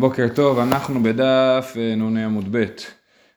בוקר 0.00 0.26
טוב, 0.34 0.58
אנחנו 0.58 1.02
בדף 1.02 1.74
אה, 1.76 1.94
נ"ה 1.96 2.24
עמוד 2.24 2.56
ב', 2.56 2.64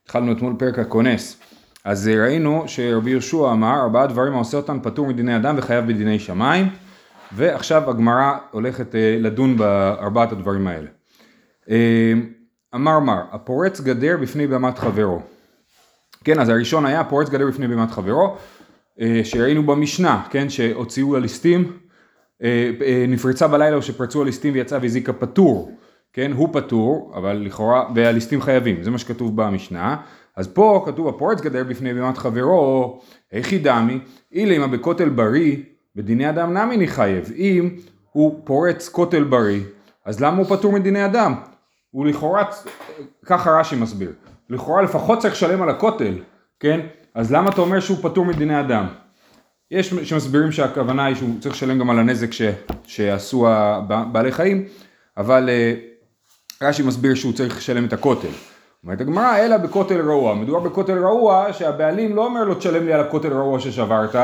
התחלנו 0.04 0.32
אתמול 0.32 0.54
פרק 0.60 0.80
הכונס. 0.80 1.40
אז 1.84 2.08
אה, 2.08 2.24
ראינו 2.24 2.64
שרבי 2.68 3.12
יהושע 3.12 3.52
אמר, 3.52 3.82
ארבעה 3.82 4.08
דברים 4.08 4.34
העושה 4.34 4.58
אותם 4.58 4.80
פטור 4.84 5.08
מדיני 5.08 5.36
אדם 5.36 5.56
וחייב 5.58 5.88
בדיני 5.88 6.20
שמיים, 6.20 6.70
ועכשיו 7.32 7.90
הגמרא 7.90 8.34
הולכת 8.52 8.96
אה, 8.96 9.18
לדון 9.20 9.58
בארבעת 9.58 10.32
הדברים 10.32 10.68
האלה. 10.68 10.88
אמר 12.76 13.00
מר, 13.00 13.22
הפורץ 13.32 13.82
גדר 13.82 14.18
בפני 14.22 14.48
במת 14.48 14.78
חברו. 14.78 15.22
כן, 16.24 16.40
אז 16.40 16.50
הראשון 16.50 16.86
היה 16.86 17.04
פורץ 17.04 17.30
גדר 17.30 17.48
בפני 17.48 17.68
במת 17.68 17.92
חברו, 17.92 18.38
שראינו 19.24 19.64
במשנה, 19.64 20.24
כן, 20.30 20.50
שהוציאו 20.50 21.16
הליסטים, 21.16 21.78
נפרצה 23.08 23.48
בלילה 23.48 23.76
או 23.76 23.82
שפרצו 23.82 24.22
הליסטים 24.22 24.54
ויצא 24.54 24.80
והזיקה 24.82 25.14
פטור. 25.14 25.72
כן, 26.14 26.32
הוא 26.32 26.50
פטור, 26.52 27.12
אבל 27.16 27.34
לכאורה, 27.34 27.90
והליסטים 27.96 28.42
חייבים, 28.42 28.84
זה 28.84 28.92
מה 28.92 28.98
שכתוב 28.98 29.36
במשנה. 29.36 29.98
אז 30.36 30.48
פה 30.48 30.84
כתוב 30.86 31.08
הפורץ 31.08 31.42
גדר 31.42 31.64
בפני 31.64 31.94
בימת 31.94 32.18
חברו, 32.18 33.02
היכי 33.32 33.58
דמי, 33.58 34.00
אילמה 34.32 34.68
בכותל 34.68 35.10
בריא, 35.10 35.58
בדיני 35.96 36.30
אדם 36.30 36.58
נמי 36.58 36.78
נחייב. 36.78 37.32
אם 37.36 37.70
הוא 38.12 38.42
פורץ 38.44 38.90
כותל 38.90 39.24
בריא, 39.24 39.62
אז 40.06 40.20
למה 40.20 40.38
הוא 40.38 40.46
פטור 40.46 40.74
מדיני 40.74 41.06
אדם? 41.06 41.34
הוא 41.92 42.06
לכאורה, 42.06 42.44
ככה 43.26 43.60
רש"י 43.60 43.76
מסביר, 43.76 44.12
לכאורה 44.50 44.82
לפחות 44.82 45.20
צריך 45.20 45.34
לשלם 45.34 45.62
על 45.62 45.70
הכותל, 45.70 46.14
כן? 46.60 46.80
אז 47.14 47.32
למה 47.32 47.50
אתה 47.50 47.62
אומר 47.62 47.80
שהוא 47.80 47.98
פטור 48.02 48.26
מדיני 48.26 48.60
אדם? 48.60 48.88
יש 49.72 49.94
שמסבירים 49.94 50.52
שהכוונה 50.52 51.06
היא 51.06 51.16
שהוא 51.16 51.40
צריך 51.40 51.56
לשלם 51.56 51.80
גם 51.80 51.90
על 51.90 52.00
הנזק 52.00 52.32
ש, 52.32 52.42
שעשו 52.84 53.48
בעלי 54.12 54.32
חיים, 54.32 54.66
אבל 55.18 55.50
אה, 55.50 55.74
רש"י 56.64 56.84
מסביר 56.84 57.16
שהוא 57.16 57.34
צריך 57.34 57.58
לשלם 57.58 57.86
את 57.86 57.94
הכותל. 57.94 58.28
אומרת 58.84 59.02
הגמרא, 59.02 59.38
אלא 59.38 59.58
בכותל 59.58 60.02
רעוע. 60.02 60.36
מדובר 60.36 60.60
בכותל 60.60 60.98
רעוע 60.98 61.54
שהבעלים 61.54 62.16
לא 62.16 62.26
אומר 62.26 62.44
לו 62.44 62.56
תשלם 62.56 62.86
לי 62.86 62.94
על 62.94 63.00
הכותל 63.00 63.34
הרעוע 63.34 63.60
ששברת, 63.60 64.16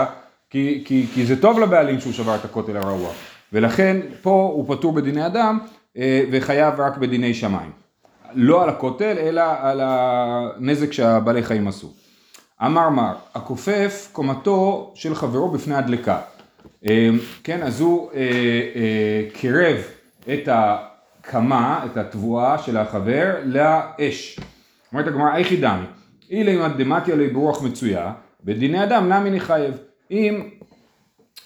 כי, 0.49 0.83
כי, 0.85 1.05
כי 1.13 1.25
זה 1.25 1.41
טוב 1.41 1.59
לבעלים 1.59 1.99
שהוא 1.99 2.13
שבר 2.13 2.35
את 2.35 2.45
הכותל 2.45 2.77
הרעוע. 2.77 3.09
ולכן 3.53 3.97
פה 4.21 4.51
הוא 4.53 4.75
פטור 4.75 4.93
בדיני 4.93 5.25
אדם 5.25 5.59
אה, 5.97 6.23
וחייב 6.31 6.79
רק 6.79 6.97
בדיני 6.97 7.33
שמיים. 7.33 7.71
לא 8.33 8.63
על 8.63 8.69
הכותל, 8.69 9.15
אלא 9.19 9.43
על 9.61 9.81
הנזק 9.83 10.93
שהבעלי 10.93 11.43
חיים 11.43 11.67
עשו. 11.67 11.91
אמר 12.65 12.89
מר, 12.89 13.13
הכופף 13.35 14.09
קומתו 14.11 14.91
של 14.95 15.15
חברו 15.15 15.49
בפני 15.49 15.75
הדלקה. 15.75 16.17
אה, 16.89 17.09
כן, 17.43 17.61
אז 17.63 17.81
הוא 17.81 18.09
אה, 18.13 19.21
קירב 19.33 19.77
את 20.33 20.47
ה... 20.47 20.88
קמה 21.31 21.85
את 21.85 21.97
התבואה 21.97 22.57
של 22.57 22.77
החבר 22.77 23.35
לאש. 23.45 24.39
אומרת 24.91 25.07
הגמרא 25.07 25.35
איכי 25.35 25.57
דמי, 25.57 25.85
אילא 26.29 26.67
דמתיה 26.67 27.15
לי 27.15 27.27
ברוח 27.27 27.61
מצויה, 27.63 28.11
בדיני 28.43 28.83
אדם 28.83 29.13
נמי 29.13 29.29
נחייב. 29.29 29.77
אם 30.11 30.41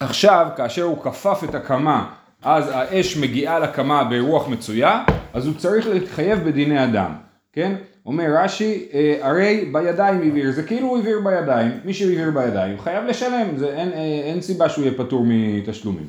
עכשיו 0.00 0.48
כאשר 0.56 0.82
הוא 0.82 1.02
כפף 1.02 1.40
את 1.48 1.54
הקמה 1.54 2.10
אז 2.42 2.70
האש 2.72 3.16
מגיעה 3.16 3.58
לקמה 3.58 4.04
ברוח 4.04 4.48
מצויה, 4.48 5.04
אז 5.32 5.46
הוא 5.46 5.54
צריך 5.54 5.86
להתחייב 5.86 6.38
בדיני 6.44 6.84
אדם, 6.84 7.12
כן? 7.52 7.74
אומר 8.06 8.26
רש"י, 8.36 8.88
אה, 8.94 9.18
הרי 9.20 9.68
בידיים 9.72 10.28
הבהיר, 10.28 10.52
זה 10.52 10.62
כאילו 10.62 10.88
הוא 10.88 10.98
הבהיר 10.98 11.20
בידיים, 11.24 11.70
מי 11.84 11.94
שהבהיר 11.94 12.30
בידיים 12.30 12.80
חייב 12.80 13.04
לשלם, 13.04 13.56
זה, 13.56 13.68
אין, 13.68 13.92
אה, 13.92 14.22
אין 14.24 14.40
סיבה 14.40 14.68
שהוא 14.68 14.84
יהיה 14.84 14.98
פטור 14.98 15.24
מתשלומים. 15.26 16.06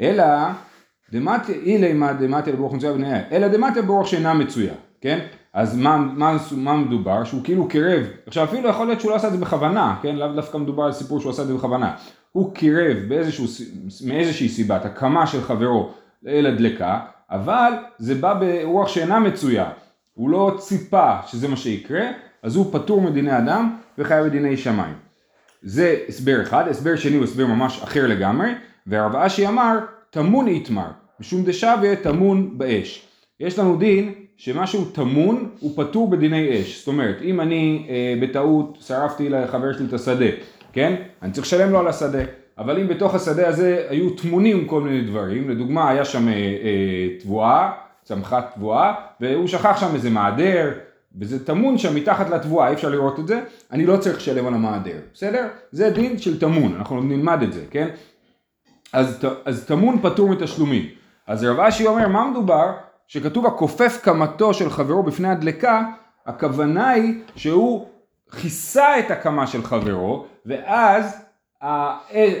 אלא 0.00 0.24
דמטיה 1.12 1.54
אילימה 1.54 2.12
דמטיה 2.12 2.56
ברוח 2.56 2.72
מצויה 2.72 2.92
בניה, 2.92 3.20
אלא 3.32 3.48
דמטיה 3.48 3.82
ברוח 3.82 4.06
שאינה 4.06 4.34
מצויה, 4.34 4.74
כן? 5.00 5.18
אז 5.52 5.76
מה, 5.76 5.96
מה, 5.96 6.36
מה 6.56 6.76
מדובר? 6.76 7.24
שהוא 7.24 7.44
כאילו 7.44 7.68
קירב, 7.68 8.06
עכשיו 8.26 8.44
אפילו 8.44 8.68
יכול 8.68 8.86
להיות 8.86 9.00
שהוא 9.00 9.10
לא 9.10 9.16
עשה 9.16 9.26
את 9.28 9.32
זה 9.32 9.38
בכוונה, 9.38 9.96
כן? 10.02 10.16
לאו 10.16 10.32
דווקא 10.32 10.56
מדובר 10.56 10.82
על 10.84 10.92
סיפור 10.92 11.20
שהוא 11.20 11.30
עשה 11.30 11.42
את 11.42 11.46
זה 11.46 11.54
בכוונה. 11.54 11.94
הוא 12.32 12.54
קירב 12.54 12.96
באיזשהו, 13.08 13.44
מאיזושהי 14.06 14.48
סיבה 14.48 14.76
את 14.76 14.84
הקמה 14.84 15.26
של 15.26 15.42
חברו 15.42 15.90
אל 16.26 16.46
הדלקה, 16.46 17.00
אבל 17.30 17.72
זה 17.98 18.14
בא 18.14 18.34
ברוח 18.34 18.88
שאינה 18.88 19.20
מצויה. 19.20 19.70
הוא 20.14 20.30
לא 20.30 20.56
ציפה 20.58 21.12
שזה 21.26 21.48
מה 21.48 21.56
שיקרה, 21.56 22.02
אז 22.42 22.56
הוא 22.56 22.72
פטור 22.72 23.00
מדיני 23.00 23.38
אדם 23.38 23.76
וחייב 23.98 24.26
בדיני 24.26 24.56
שמיים. 24.56 24.94
זה 25.62 25.96
הסבר 26.08 26.42
אחד, 26.42 26.68
הסבר 26.68 26.96
שני 26.96 27.16
הוא 27.16 27.24
הסבר 27.24 27.46
ממש 27.46 27.82
אחר 27.82 28.06
לגמרי, 28.06 28.48
והרב 28.86 29.16
אשי 29.16 29.48
אמר, 29.48 29.78
טמון 30.10 30.48
איתמר, 30.48 30.90
משום 31.22 31.44
דשווה 31.44 31.96
טמון 31.96 32.58
באש. 32.58 33.06
יש 33.40 33.58
לנו 33.58 33.76
דין 33.76 34.12
שמשהו 34.36 34.84
טמון 34.84 35.50
הוא 35.60 35.72
פטור 35.76 36.10
בדיני 36.10 36.60
אש. 36.60 36.78
זאת 36.78 36.88
אומרת, 36.88 37.16
אם 37.22 37.40
אני 37.40 37.86
אה, 37.88 38.14
בטעות 38.22 38.78
שרפתי 38.80 39.28
לחבר 39.28 39.72
שלי 39.72 39.86
את 39.86 39.92
השדה, 39.92 40.26
כן? 40.72 40.94
אני 41.22 41.32
צריך 41.32 41.46
לשלם 41.46 41.70
לו 41.70 41.78
על 41.78 41.88
השדה. 41.88 42.22
אבל 42.58 42.80
אם 42.80 42.88
בתוך 42.88 43.14
השדה 43.14 43.48
הזה 43.48 43.86
היו 43.88 44.10
טמונים 44.10 44.66
כל 44.66 44.80
מיני 44.80 45.00
דברים, 45.00 45.50
לדוגמה 45.50 45.90
היה 45.90 46.04
שם 46.04 46.28
אה, 46.28 46.32
אה, 46.34 47.18
תבואה, 47.20 47.72
צמחה 48.04 48.40
תבואה, 48.54 48.94
והוא 49.20 49.46
שכח 49.46 49.80
שם 49.80 49.94
איזה 49.94 50.10
מעדר, 50.10 50.70
וזה 51.18 51.46
טמון 51.46 51.78
שם 51.78 51.94
מתחת 51.94 52.30
לתבואה, 52.30 52.68
אי 52.68 52.74
אפשר 52.74 52.88
לראות 52.88 53.18
את 53.18 53.28
זה, 53.28 53.40
אני 53.72 53.86
לא 53.86 53.96
צריך 53.96 54.16
לשלם 54.16 54.46
על 54.46 54.54
המעדר, 54.54 54.98
בסדר? 55.14 55.46
זה 55.72 55.90
דין 55.90 56.18
של 56.18 56.40
טמון, 56.40 56.74
אנחנו 56.74 57.02
נלמד 57.02 57.42
את 57.42 57.52
זה, 57.52 57.64
כן? 57.70 57.88
אז, 58.92 59.24
אז 59.44 59.64
טמון 59.64 59.98
פטור 60.02 60.28
מתשלומים. 60.28 61.01
אז 61.26 61.44
רב 61.44 61.60
אשי 61.60 61.86
אומר, 61.86 62.08
מה 62.08 62.30
מדובר? 62.30 62.72
שכתוב 63.06 63.46
הכופף 63.46 64.00
קמתו 64.02 64.54
של 64.54 64.70
חברו 64.70 65.02
בפני 65.02 65.28
הדלקה, 65.28 65.82
הכוונה 66.26 66.90
היא 66.90 67.14
שהוא 67.36 67.86
כיסה 68.40 68.98
את 68.98 69.10
הקמה 69.10 69.46
של 69.46 69.62
חברו, 69.62 70.26
ואז 70.46 71.24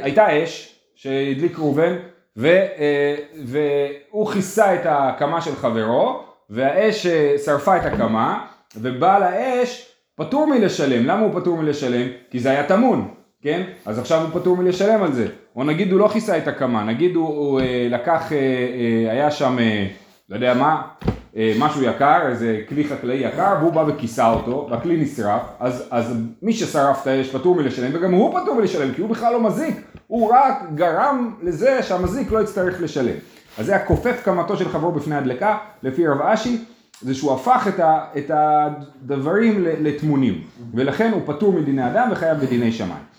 הייתה 0.02 0.44
אש 0.44 0.78
שהדליק 0.94 1.58
ראובן, 1.58 1.96
אה, 2.44 3.16
והוא 3.44 4.32
כיסה 4.32 4.74
את 4.74 4.80
הקמה 4.84 5.40
של 5.40 5.56
חברו, 5.56 6.24
והאש 6.50 7.06
אה, 7.06 7.34
שרפה 7.44 7.76
את 7.76 7.84
הקמה, 7.84 8.46
ובעל 8.76 9.22
האש 9.22 9.92
פטור 10.14 10.46
מלשלם. 10.46 11.06
למה 11.06 11.20
הוא 11.20 11.40
פטור 11.40 11.56
מלשלם? 11.56 12.08
כי 12.30 12.40
זה 12.40 12.50
היה 12.50 12.68
טמון. 12.68 13.14
כן? 13.42 13.62
אז 13.86 13.98
עכשיו 13.98 14.20
הוא 14.20 14.40
פטור 14.40 14.56
מלשלם 14.56 15.02
על 15.02 15.12
זה. 15.12 15.26
או 15.56 15.64
נגיד 15.64 15.92
הוא 15.92 16.00
לא 16.00 16.08
כיסה 16.08 16.38
את 16.38 16.48
הקמה, 16.48 16.84
נגיד 16.84 17.14
הוא, 17.16 17.28
הוא 17.28 17.60
אה, 17.60 17.88
לקח, 17.90 18.32
אה, 18.32 18.36
אה, 18.38 19.12
היה 19.12 19.30
שם, 19.30 19.58
אה, 19.58 19.86
לא 20.28 20.34
יודע 20.34 20.54
מה, 20.54 20.82
אה, 21.36 21.52
משהו 21.58 21.82
יקר, 21.82 22.20
איזה 22.28 22.60
כלי 22.68 22.84
חקלאי 22.84 23.16
יקר, 23.16 23.54
והוא 23.60 23.72
בא 23.72 23.84
וכיסה 23.86 24.30
אותו, 24.30 24.68
והכלי 24.70 24.96
נשרף, 24.96 25.42
אז, 25.60 25.84
אז 25.90 26.16
מי 26.42 26.52
ששרף 26.52 27.02
את 27.02 27.06
האש 27.06 27.28
פטור 27.28 27.54
מלשלם, 27.54 27.90
וגם 27.94 28.12
הוא 28.12 28.40
פטור 28.40 28.54
מלשלם, 28.54 28.94
כי 28.94 29.00
הוא 29.00 29.10
בכלל 29.10 29.32
לא 29.32 29.42
מזיק, 29.42 29.80
הוא 30.06 30.32
רק 30.32 30.62
גרם 30.74 31.34
לזה 31.42 31.82
שהמזיק 31.82 32.32
לא 32.32 32.42
יצטרך 32.42 32.82
לשלם. 32.82 33.14
אז 33.58 33.66
זה 33.66 33.76
הכופף 33.76 34.20
קמתו 34.24 34.56
של 34.56 34.68
חברו 34.68 34.92
בפני 34.92 35.16
הדלקה, 35.16 35.58
לפי 35.82 36.06
רב 36.06 36.22
אשי, 36.22 36.64
זה 37.00 37.14
שהוא 37.14 37.32
הפך 37.32 37.66
את, 37.68 37.80
ה, 37.80 38.04
את 38.18 38.30
הדברים 38.34 39.64
לתמונים, 39.64 40.40
ולכן 40.74 41.10
הוא 41.12 41.22
פטור 41.26 41.52
מדיני 41.52 41.86
אדם 41.86 42.08
וחייב 42.12 42.38
בדיני 42.38 42.72
שמיים. 42.72 43.11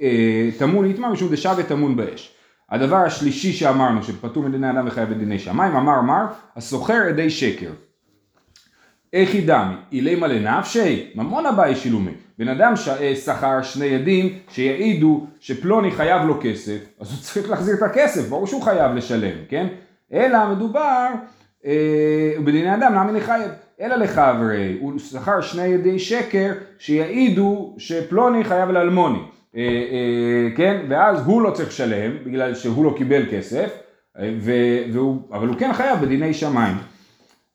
אה, 0.00 0.48
טמון 0.58 0.84
איתמר 0.84 1.12
משום 1.12 1.28
דשא 1.32 1.54
וטמון 1.56 1.96
באש. 1.96 2.34
הדבר 2.70 2.96
השלישי 2.96 3.52
שאמרנו 3.52 4.02
שפטור 4.02 4.42
מדיני 4.42 4.70
אדם 4.70 4.86
וחייב 4.86 5.10
בדיני 5.10 5.38
שמיים 5.38 5.76
אמר 5.76 6.00
מר 6.00 6.26
הסוחר 6.56 7.02
עדי 7.08 7.30
שקר. 7.30 7.70
איך 9.12 9.34
ידמי? 9.34 9.74
אילימה 9.92 10.26
לנפשי? 10.26 11.10
ממון 11.14 11.46
הבאי 11.46 11.76
שילומי. 11.76 12.10
בן 12.38 12.48
אדם 12.48 12.72
שכר 13.24 13.62
שני 13.62 13.94
עדים 13.94 14.38
שיעידו 14.50 15.26
שפלוני 15.40 15.90
חייב 15.90 16.22
לו 16.26 16.38
כסף, 16.42 16.78
אז 17.00 17.12
הוא 17.12 17.18
צריך 17.20 17.50
להחזיר 17.50 17.74
את 17.74 17.82
הכסף, 17.82 18.28
ברור 18.28 18.46
שהוא 18.46 18.62
חייב 18.62 18.94
לשלם, 18.94 19.36
כן? 19.48 19.66
אלא 20.12 20.38
מדובר 20.54 21.06
אה, 21.66 22.32
בדיני 22.44 22.74
אדם, 22.74 22.94
למה 22.94 23.12
לחייב? 23.12 23.50
אלא 23.80 23.96
לחברי, 23.96 24.76
הוא 24.80 24.98
שכר 24.98 25.40
שני 25.40 25.74
עדי 25.74 25.98
שקר 25.98 26.52
שיעידו 26.78 27.74
שפלוני 27.78 28.44
חייב 28.44 28.70
לאלמוני. 28.70 29.18
אה, 29.56 29.62
אה, 29.62 30.56
כן, 30.56 30.86
ואז 30.88 31.26
הוא 31.26 31.42
לא 31.42 31.50
צריך 31.50 31.68
לשלם 31.68 32.12
בגלל 32.24 32.54
שהוא 32.54 32.84
לא 32.84 32.94
קיבל 32.96 33.22
כסף, 33.30 33.70
אה, 34.18 34.34
והוא, 34.92 35.20
אבל 35.32 35.48
הוא 35.48 35.56
כן 35.56 35.72
חייב 35.72 36.00
בדיני 36.00 36.34
שמיים. 36.34 36.76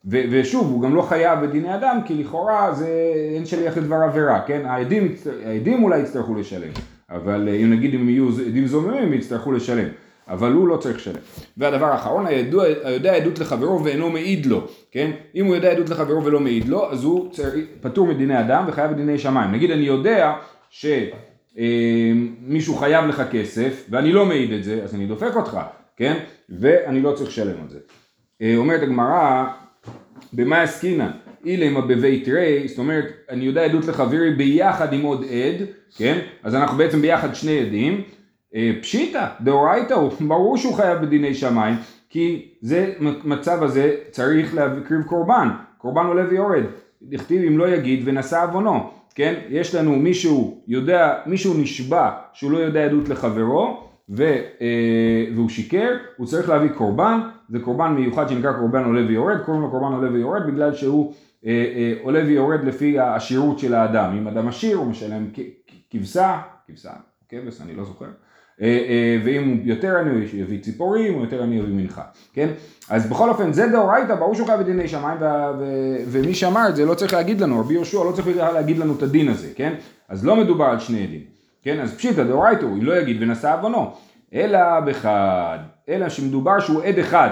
ושוב, 0.06 0.72
הוא 0.72 0.81
גם 0.81 0.95
לא 0.95 1.01
חייב 1.01 1.40
בדיני 1.45 1.75
אדם, 1.75 2.00
כי 2.06 2.13
לכאורה 2.13 2.74
זה 2.74 2.88
אין 3.36 3.45
שליח 3.45 3.78
לדבר 3.78 3.95
עבירה, 3.95 4.42
כן? 4.48 4.66
העדים, 4.66 5.16
העדים 5.45 5.84
אולי 5.84 6.00
יצטרכו 6.00 6.36
לשלם, 6.36 6.72
אבל 7.10 7.50
אם 7.50 7.69
נגיד 7.74 7.96
אם 7.96 8.10
יהיו 8.10 8.30
עדים 8.48 8.68
זוממים, 8.68 9.04
הם 9.04 9.13
יצטרכו 9.13 9.51
לשלם. 9.51 9.88
אבל 10.28 10.51
הוא 10.51 10.68
לא 10.68 10.78
צריך 10.78 10.98
לשלם. 10.98 11.19
והדבר 11.57 11.86
האחרון, 11.86 12.28
הידוע, 12.28 12.66
היודע 12.84 13.16
עדות 13.16 13.39
לחברו 13.39 13.84
ואינו 13.84 14.10
מעיד 14.10 14.46
לו, 14.46 14.68
כן? 14.92 15.12
אם 15.36 15.46
הוא 15.46 15.56
יודע 15.56 15.72
עדות 15.72 15.89
לחברו 15.89 16.25
ולא 16.25 16.39
מעיד 16.39 16.68
לו, 16.68 16.92
אז 16.92 17.04
הוא 17.04 17.30
פטור 17.81 18.07
מדיני 18.07 18.39
אדם 18.39 18.66
וחייב 18.68 18.92
בדיני 18.92 19.18
שמיים. 19.18 19.51
נגיד 19.51 19.72
אני 19.72 19.84
יודע 19.84 20.34
ש... 20.69 20.86
אה, 21.58 22.12
מישהו 22.42 22.76
חייב 22.76 23.06
לך 23.06 23.24
כסף 23.32 23.86
ואני 23.90 24.12
לא 24.12 24.26
מעיד 24.26 24.52
את 24.52 24.64
זה, 24.64 24.84
אז 24.84 24.96
אני 24.96 25.06
דופק 25.06 25.36
אותך, 25.36 25.60
כן? 25.98 26.20
ואני 26.50 27.02
לא 27.02 27.12
צריך 27.12 27.30
לשלם 27.30 27.62
על 27.62 27.70
זה. 27.70 27.80
אה, 28.42 28.56
אומרת 28.56 28.82
הגמרא, 28.82 29.46
במה 30.34 30.62
עסקינן? 30.62 31.12
אילמה 31.46 31.82
בבית 31.82 32.28
רי, 32.28 32.68
זאת 32.68 32.78
אומרת, 32.78 33.06
אני 33.30 33.46
יודע 33.46 33.66
עדות 33.66 33.86
לחברי 33.86 34.32
ביחד 34.32 34.94
עם 34.94 35.02
עוד 35.02 35.24
עד, 35.24 35.68
כן? 35.98 36.20
אז 36.44 36.56
אנחנו 36.56 36.78
בעצם 36.78 37.02
ביחד 37.02 37.36
שני 37.36 37.60
עדים. 37.60 38.04
אה, 38.56 38.72
פשיטא, 38.82 39.28
דאורייתא 39.42 39.94
הוא, 39.94 40.12
ברור 40.30 40.58
שהוא 40.58 40.74
חייב 40.74 41.02
בדיני 41.02 41.34
שמיים, 41.34 41.76
כי 42.10 42.50
זה, 42.62 42.94
מצב 43.24 43.64
הזה 43.64 43.96
צריך 44.12 44.56
להקריב 44.56 45.04
קורבן, 45.04 45.48
קורבן 45.78 46.06
עולה 46.06 46.24
ויורד. 46.30 46.64
דכתיב 47.02 47.44
אם 47.44 47.58
לא 47.58 47.70
יגיד 47.70 48.02
ונשא 48.06 48.44
עוונו, 48.44 48.92
כן? 49.15 49.33
יש 49.50 49.75
לנו 49.75 49.95
מישהו 49.95 50.63
יודע, 50.68 51.13
מישהו 51.25 51.54
נשבע 51.57 52.12
שהוא 52.33 52.51
לא 52.51 52.57
יודע 52.57 52.86
עדות 52.86 53.10
לחברו, 53.10 53.88
ו, 54.10 54.24
אה, 54.62 55.25
והוא 55.36 55.50
שיקר, 55.50 55.98
הוא 56.18 56.27
צריך 56.27 56.50
להביא 56.50 56.69
קורבן, 56.69 57.19
זה 57.50 57.60
קורבן 57.60 57.92
מיוחד 57.92 58.30
שנקרא 58.30 58.54
קורבן 58.54 58.83
עולה 58.83 59.07
ויורד, 59.07 59.38
קוראים 59.45 59.63
לו 59.63 59.71
קורבן 59.71 59.95
עולה 59.95 60.12
ויורד 60.12 60.48
בגלל 60.48 60.74
שהוא 60.74 61.13
אה, 61.45 61.51
אה, 61.75 61.94
עולה 62.04 62.19
ויורד 62.25 62.63
לפי 62.63 63.00
העשירות 63.00 63.60
של 63.60 63.74
האדם, 63.74 64.18
אם 64.18 64.27
אדם 64.27 64.48
עשיר 64.48 64.77
הוא 64.77 64.88
משלם 64.88 65.27
כבשה, 65.89 66.42
כבשה, 66.68 66.92
כבש, 67.30 67.62
אני 67.62 67.75
לא 67.75 67.83
זוכר, 67.83 68.06
ואם 69.24 69.50
הוא 69.50 69.58
יותר 69.64 69.98
עני 69.98 70.10
הוא 70.10 70.20
יביא 70.34 70.60
ציפורים, 70.62 71.14
הוא 71.14 71.22
יותר 71.22 71.44
עני 71.44 71.56
יביא 71.56 71.74
מנחה, 71.74 72.02
כן? 72.34 72.50
אז 72.90 73.10
בכל 73.10 73.30
אופן 73.30 73.54
זה 73.54 73.68
דאורייתא, 73.68 74.16
ברור 74.16 74.36
שהוא 74.36 74.48
חייב 74.48 74.60
בדיני 74.60 74.88
שמיים, 74.88 75.18
ומי 76.08 76.34
שאמר 76.34 76.70
את 76.70 76.76
זה 76.76 76.86
לא 76.86 76.94
צריך 76.94 77.14
להגיד 77.14 77.42
לנו, 77.42 77.60
רבי 77.60 77.74
יהושע 77.74 78.04
לא 78.04 78.12
צריך 78.12 78.28
להגיד 78.38 78.78
לנו 78.78 78.94
את 78.98 79.04
הדין 79.04 79.30
הזה, 79.30 79.48
כן? 79.56 79.74
אז 80.10 80.26
לא 80.26 80.36
מדובר 80.36 80.66
על 80.66 80.80
שני 80.80 81.04
עדים, 81.04 81.22
כן? 81.64 81.80
אז 81.80 81.96
פשיטא 81.98 82.24
דאורייתא 82.24 82.66
הוא 82.66 82.84
לא 82.84 82.98
יגיד 82.98 83.18
ונשא 83.22 83.54
עוונו, 83.54 83.92
אלא 84.34 84.80
בחד, 84.80 85.58
אלא 85.90 86.10
שמדובר 86.10 86.60
שהוא 86.60 86.84
עד 86.84 87.00
אחד, 87.00 87.30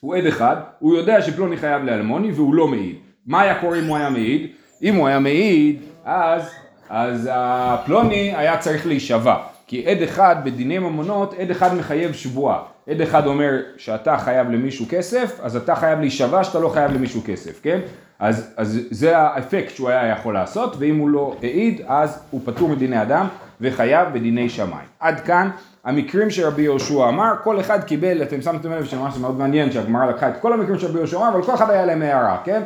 הוא 0.00 0.16
עד 0.16 0.26
אחד, 0.26 0.56
הוא 0.78 0.96
יודע 0.96 1.22
שפלוני 1.22 1.56
חייב 1.56 1.84
לאלמוני 1.84 2.32
והוא 2.32 2.54
לא 2.54 2.68
מעיד. 2.68 2.96
מה 3.26 3.40
היה 3.40 3.60
קורה 3.60 3.78
אם 3.78 3.84
הוא 3.84 3.96
היה 3.96 4.10
מעיד? 4.10 4.46
אם 4.82 4.94
הוא 4.94 5.08
היה 5.08 5.18
מעיד, 5.18 5.80
אז, 6.04 6.50
אז 6.88 7.28
הפלוני 7.32 8.36
היה 8.36 8.58
צריך 8.58 8.86
להישבע. 8.86 9.36
כי 9.70 9.86
עד 9.86 10.02
אחד 10.02 10.36
בדיני 10.44 10.78
ממונות, 10.78 11.34
עד 11.38 11.50
אחד 11.50 11.74
מחייב 11.74 12.12
שבועה. 12.12 12.62
עד 12.90 13.00
אחד 13.00 13.26
אומר 13.26 13.50
שאתה 13.76 14.18
חייב 14.18 14.50
למישהו 14.50 14.86
כסף, 14.88 15.40
אז 15.42 15.56
אתה 15.56 15.74
חייב 15.74 16.00
להישבע 16.00 16.44
שאתה 16.44 16.58
לא 16.58 16.68
חייב 16.68 16.92
למישהו 16.92 17.20
כסף, 17.26 17.60
כן? 17.62 17.80
אז, 18.18 18.54
אז 18.56 18.80
זה 18.90 19.18
האפקט 19.18 19.74
שהוא 19.74 19.88
היה 19.88 20.06
יכול 20.06 20.34
לעשות, 20.34 20.76
ואם 20.78 20.98
הוא 20.98 21.08
לא 21.08 21.36
העיד, 21.42 21.80
אז 21.86 22.22
הוא 22.30 22.40
פטור 22.44 22.68
מדיני 22.68 23.02
אדם 23.02 23.26
וחייב 23.60 24.08
בדיני 24.12 24.48
שמיים. 24.48 24.88
עד 25.00 25.20
כאן 25.20 25.50
המקרים 25.84 26.30
שרבי 26.30 26.62
יהושע 26.62 27.08
אמר, 27.08 27.32
כל 27.44 27.60
אחד 27.60 27.84
קיבל, 27.84 28.22
אתם 28.22 28.42
שמתם 28.42 28.72
לב 28.72 28.84
שממש 28.84 29.16
מאוד 29.16 29.38
מעניין 29.38 29.72
שהגמרא 29.72 30.06
לקחה 30.06 30.28
את 30.28 30.40
כל 30.40 30.52
המקרים 30.52 30.78
שרבי 30.78 30.98
יהושע 30.98 31.16
אמר, 31.16 31.28
אבל 31.28 31.42
כל 31.42 31.54
אחד 31.54 31.70
היה 31.70 31.86
להם 31.86 32.02
הערה, 32.02 32.36
כן? 32.44 32.62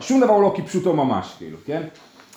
שום 0.00 0.20
דבר 0.20 0.32
הוא 0.32 0.42
לא 0.42 0.54
כפשוטו 0.56 0.92
ממש, 0.92 1.34
כאילו, 1.38 1.56
כן? 1.66 1.82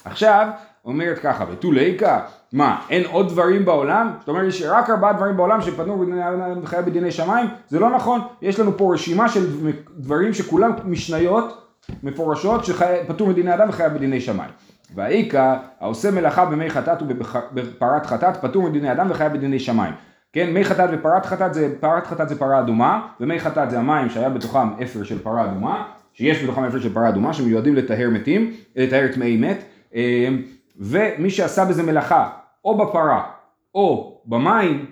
עכשיו, 0.05 0.47
אומרת 0.85 1.19
ככה, 1.19 1.45
ותו 1.51 1.71
ליקה, 1.71 2.19
מה, 2.55 2.81
אין 2.89 3.03
עוד 3.11 3.29
דברים 3.29 3.65
בעולם? 3.65 4.11
זאת 4.19 4.29
אומרת, 4.29 4.47
יש 4.47 4.61
רק 4.61 4.89
ארבעה 4.89 5.13
דברים 5.13 5.37
בעולם 5.37 5.61
שפנו 5.61 6.05
בחיי 6.63 6.81
בדיני 6.81 7.11
שמיים? 7.11 7.47
זה 7.67 7.79
לא 7.79 7.89
נכון, 7.89 8.21
יש 8.41 8.59
לנו 8.59 8.77
פה 8.77 8.93
רשימה 8.93 9.29
של 9.29 9.71
דברים 9.97 10.33
שכולם 10.33 10.71
משניות 10.85 11.67
מפורשות 12.03 12.65
שפטור 12.65 13.29
מדיני 13.29 13.53
אדם 13.53 13.69
וחייב 13.69 13.93
בדיני 13.93 14.21
שמיים. 14.21 14.49
והאיכה, 14.95 15.57
העושה 15.79 16.11
מלאכה 16.11 16.45
במי 16.45 16.69
חטאת 16.69 17.01
ובפרת 17.01 18.05
חטאת, 18.05 18.37
פטור 18.37 18.69
מדיני 18.69 18.91
אדם 18.91 19.07
וחייב 19.11 19.33
בדיני 19.33 19.59
שמיים. 19.59 19.93
כן, 20.33 20.53
מי 20.53 20.63
חטאת 20.63 20.89
ופרת 20.93 21.25
חטאת 21.25 21.53
זה, 21.53 21.73
פרת 21.79 22.07
חטאת 22.07 22.29
זה 22.29 22.39
פרה 22.39 22.59
אדומה, 22.59 23.07
ומי 23.19 23.39
חטאת 23.39 23.69
זה 23.69 23.79
המים 23.79 24.09
שהיה 24.09 24.29
בתוכם 24.29 24.81
אפר 24.83 25.03
של 25.03 25.19
פרה 25.19 25.45
אדומה, 25.45 25.87
שיש 26.13 26.43
בתוכם 26.43 26.63
אפר 26.63 26.79
של 26.79 26.93
פרה 26.93 27.09
אדומה, 27.09 27.33
שמיועדים 27.33 27.75
לטהר 27.75 28.09
מתים, 28.09 28.53
לטהר 28.75 29.07
טמאי 29.13 29.37
מת, 29.37 29.63
אמ, 29.95 30.41
ומי 30.79 31.29
שעשה 31.29 31.65
בזה 31.65 31.83
מלאכה, 31.83 32.29
או 32.65 32.77
בפרה, 32.77 33.31
או 33.75 34.21
במים, 34.25 34.85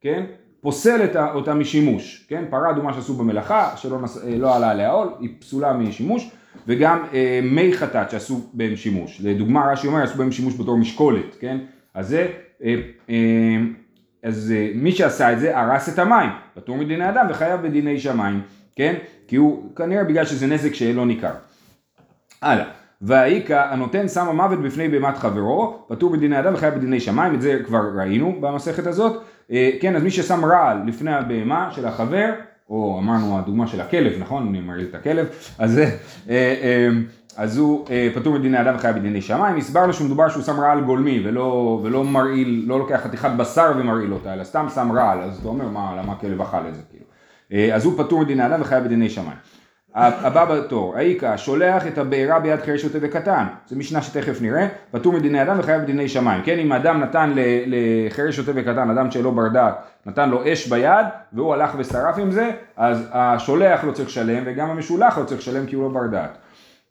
כן, 0.00 0.24
פוסל 0.60 1.08
אותה 1.34 1.54
משימוש, 1.54 2.26
כן, 2.28 2.44
פרה 2.50 2.70
אדומה 2.70 2.92
שעשו 2.92 3.14
במלאכה, 3.14 3.76
שלא 3.76 4.00
נס, 4.00 4.24
אה, 4.24 4.36
לא 4.38 4.56
עלה 4.56 4.70
עליה 4.70 4.90
עול, 4.90 5.08
היא 5.20 5.30
פסולה 5.38 5.72
משימוש, 5.72 6.30
וגם 6.66 7.04
אה, 7.14 7.40
מי 7.42 7.72
חטאת 7.72 8.10
שעשו 8.10 8.40
בהם 8.52 8.76
שימוש, 8.76 9.20
לדוגמה 9.24 9.72
רש"י 9.72 9.86
אומר, 9.86 10.02
עשו 10.02 10.18
בהם 10.18 10.32
שימוש 10.32 10.54
בתור 10.54 10.78
משקולת, 10.78 11.36
כן, 11.40 11.58
אז 11.94 12.08
זה, 12.08 12.26
אה, 12.64 12.74
אה, 13.10 13.56
אז 14.22 14.52
אה, 14.56 14.70
מי 14.74 14.92
שעשה 14.92 15.32
את 15.32 15.40
זה 15.40 15.58
הרס 15.58 15.88
את 15.88 15.98
המים, 15.98 16.30
פטור 16.54 16.76
מדיני 16.76 17.08
אדם 17.08 17.26
וחייב 17.30 17.62
בדיני 17.62 18.00
שמיים, 18.00 18.42
כן? 18.76 18.94
כי 19.28 19.36
הוא 19.36 19.76
כנראה 19.76 20.04
בגלל 20.04 20.24
שזה 20.24 20.46
נזק 20.46 20.74
שלא 20.74 21.06
ניכר. 21.06 21.32
הלאה. 22.42 22.75
והאיכה 23.02 23.72
הנותן 23.72 24.08
שם 24.08 24.28
המוות 24.28 24.62
בפני 24.62 24.88
בהמת 24.88 25.16
חברו, 25.16 25.84
פטור 25.88 26.10
בדיני 26.10 26.38
אדם 26.38 26.54
וחייב 26.54 26.74
בדיני 26.74 27.00
שמיים, 27.00 27.34
את 27.34 27.42
זה 27.42 27.58
כבר 27.64 27.82
ראינו 27.94 28.36
במסכת 28.40 28.86
הזאת. 28.86 29.22
אה, 29.50 29.70
כן, 29.80 29.96
אז 29.96 30.02
מי 30.02 30.10
ששם 30.10 30.44
רעל 30.44 30.78
לפני 30.86 31.14
הבהמה 31.14 31.68
של 31.72 31.86
החבר, 31.86 32.32
או 32.70 32.98
אמרנו 32.98 33.38
הדוגמה 33.38 33.66
של 33.66 33.80
הכלב, 33.80 34.12
נכון? 34.18 34.48
אני 34.48 34.60
מראה 34.60 34.82
את 34.82 34.94
הכלב, 34.94 35.26
אז 35.58 35.72
זה... 35.72 35.90
אה, 36.28 36.90
אז 37.36 37.58
הוא 37.58 37.86
אה, 37.90 38.08
פטור 38.14 38.38
מדיני 38.38 38.60
אדם 38.60 38.74
וחייב 38.76 38.96
בדיני 38.96 39.22
שמיים, 39.22 39.56
הסברנו 39.56 39.92
שמדובר 39.92 40.28
שהוא 40.28 40.42
שם 40.42 40.60
רעל 40.60 40.80
גולמי 40.80 41.22
ולא, 41.24 41.80
ולא 41.82 42.04
מרעיל, 42.04 42.64
לא 42.66 42.78
לוקח 42.78 43.00
חתיכת 43.04 43.30
בשר 43.36 43.72
ומרעיל 43.78 44.12
אותה, 44.12 44.34
אלא 44.34 44.44
סתם 44.44 44.66
שם 44.74 44.92
רעל, 44.92 45.20
אז 45.20 45.38
אתה 45.38 45.48
אומר 45.48 45.68
מה, 45.68 45.96
למה 45.98 46.12
הכלב 46.12 46.40
אכל 46.40 46.68
את 46.68 46.74
זה 46.74 46.82
כאילו. 46.90 47.04
אה, 47.52 47.74
אז 47.74 47.84
הוא 47.84 47.98
פטור 47.98 48.20
מדיני 48.20 48.46
אדם 48.46 48.60
וחייב 48.60 48.84
בדיני 48.84 49.10
שמיים. 49.10 49.36
הבא 49.96 50.44
בתור, 50.44 50.96
האיכה 50.96 51.38
שולח 51.38 51.86
את 51.86 51.98
הבעירה 51.98 52.40
ביד 52.40 52.60
חירש 52.60 52.82
שוטה 52.82 52.98
וקטן, 53.00 53.44
זו 53.66 53.76
משנה 53.76 54.02
שתכף 54.02 54.42
נראה, 54.42 54.68
פטור 54.90 55.12
מדיני 55.12 55.42
אדם 55.42 55.58
וחייב 55.58 55.82
בדיני 55.82 56.08
שמיים, 56.08 56.42
כן 56.42 56.58
אם 56.58 56.72
אדם 56.72 57.00
נתן 57.00 57.32
לחירש 57.66 58.36
שוטה 58.36 58.52
וקטן, 58.54 58.90
אדם 58.90 59.10
שלא 59.10 59.30
בר 59.30 59.48
דעת, 59.48 59.74
נתן 60.06 60.30
לו 60.30 60.52
אש 60.52 60.68
ביד 60.68 61.06
והוא 61.32 61.54
הלך 61.54 61.74
ושרף 61.78 62.18
עם 62.18 62.30
זה, 62.30 62.50
אז 62.76 63.08
השולח 63.12 63.84
לא 63.84 63.92
צריך 63.92 64.08
לשלם 64.08 64.42
וגם 64.46 64.70
המשולח 64.70 65.18
לא 65.18 65.24
צריך 65.24 65.40
לשלם 65.40 65.66
כי 65.66 65.76
הוא 65.76 65.82
לא 65.82 65.88
בר 65.88 66.06
דעת. 66.06 66.38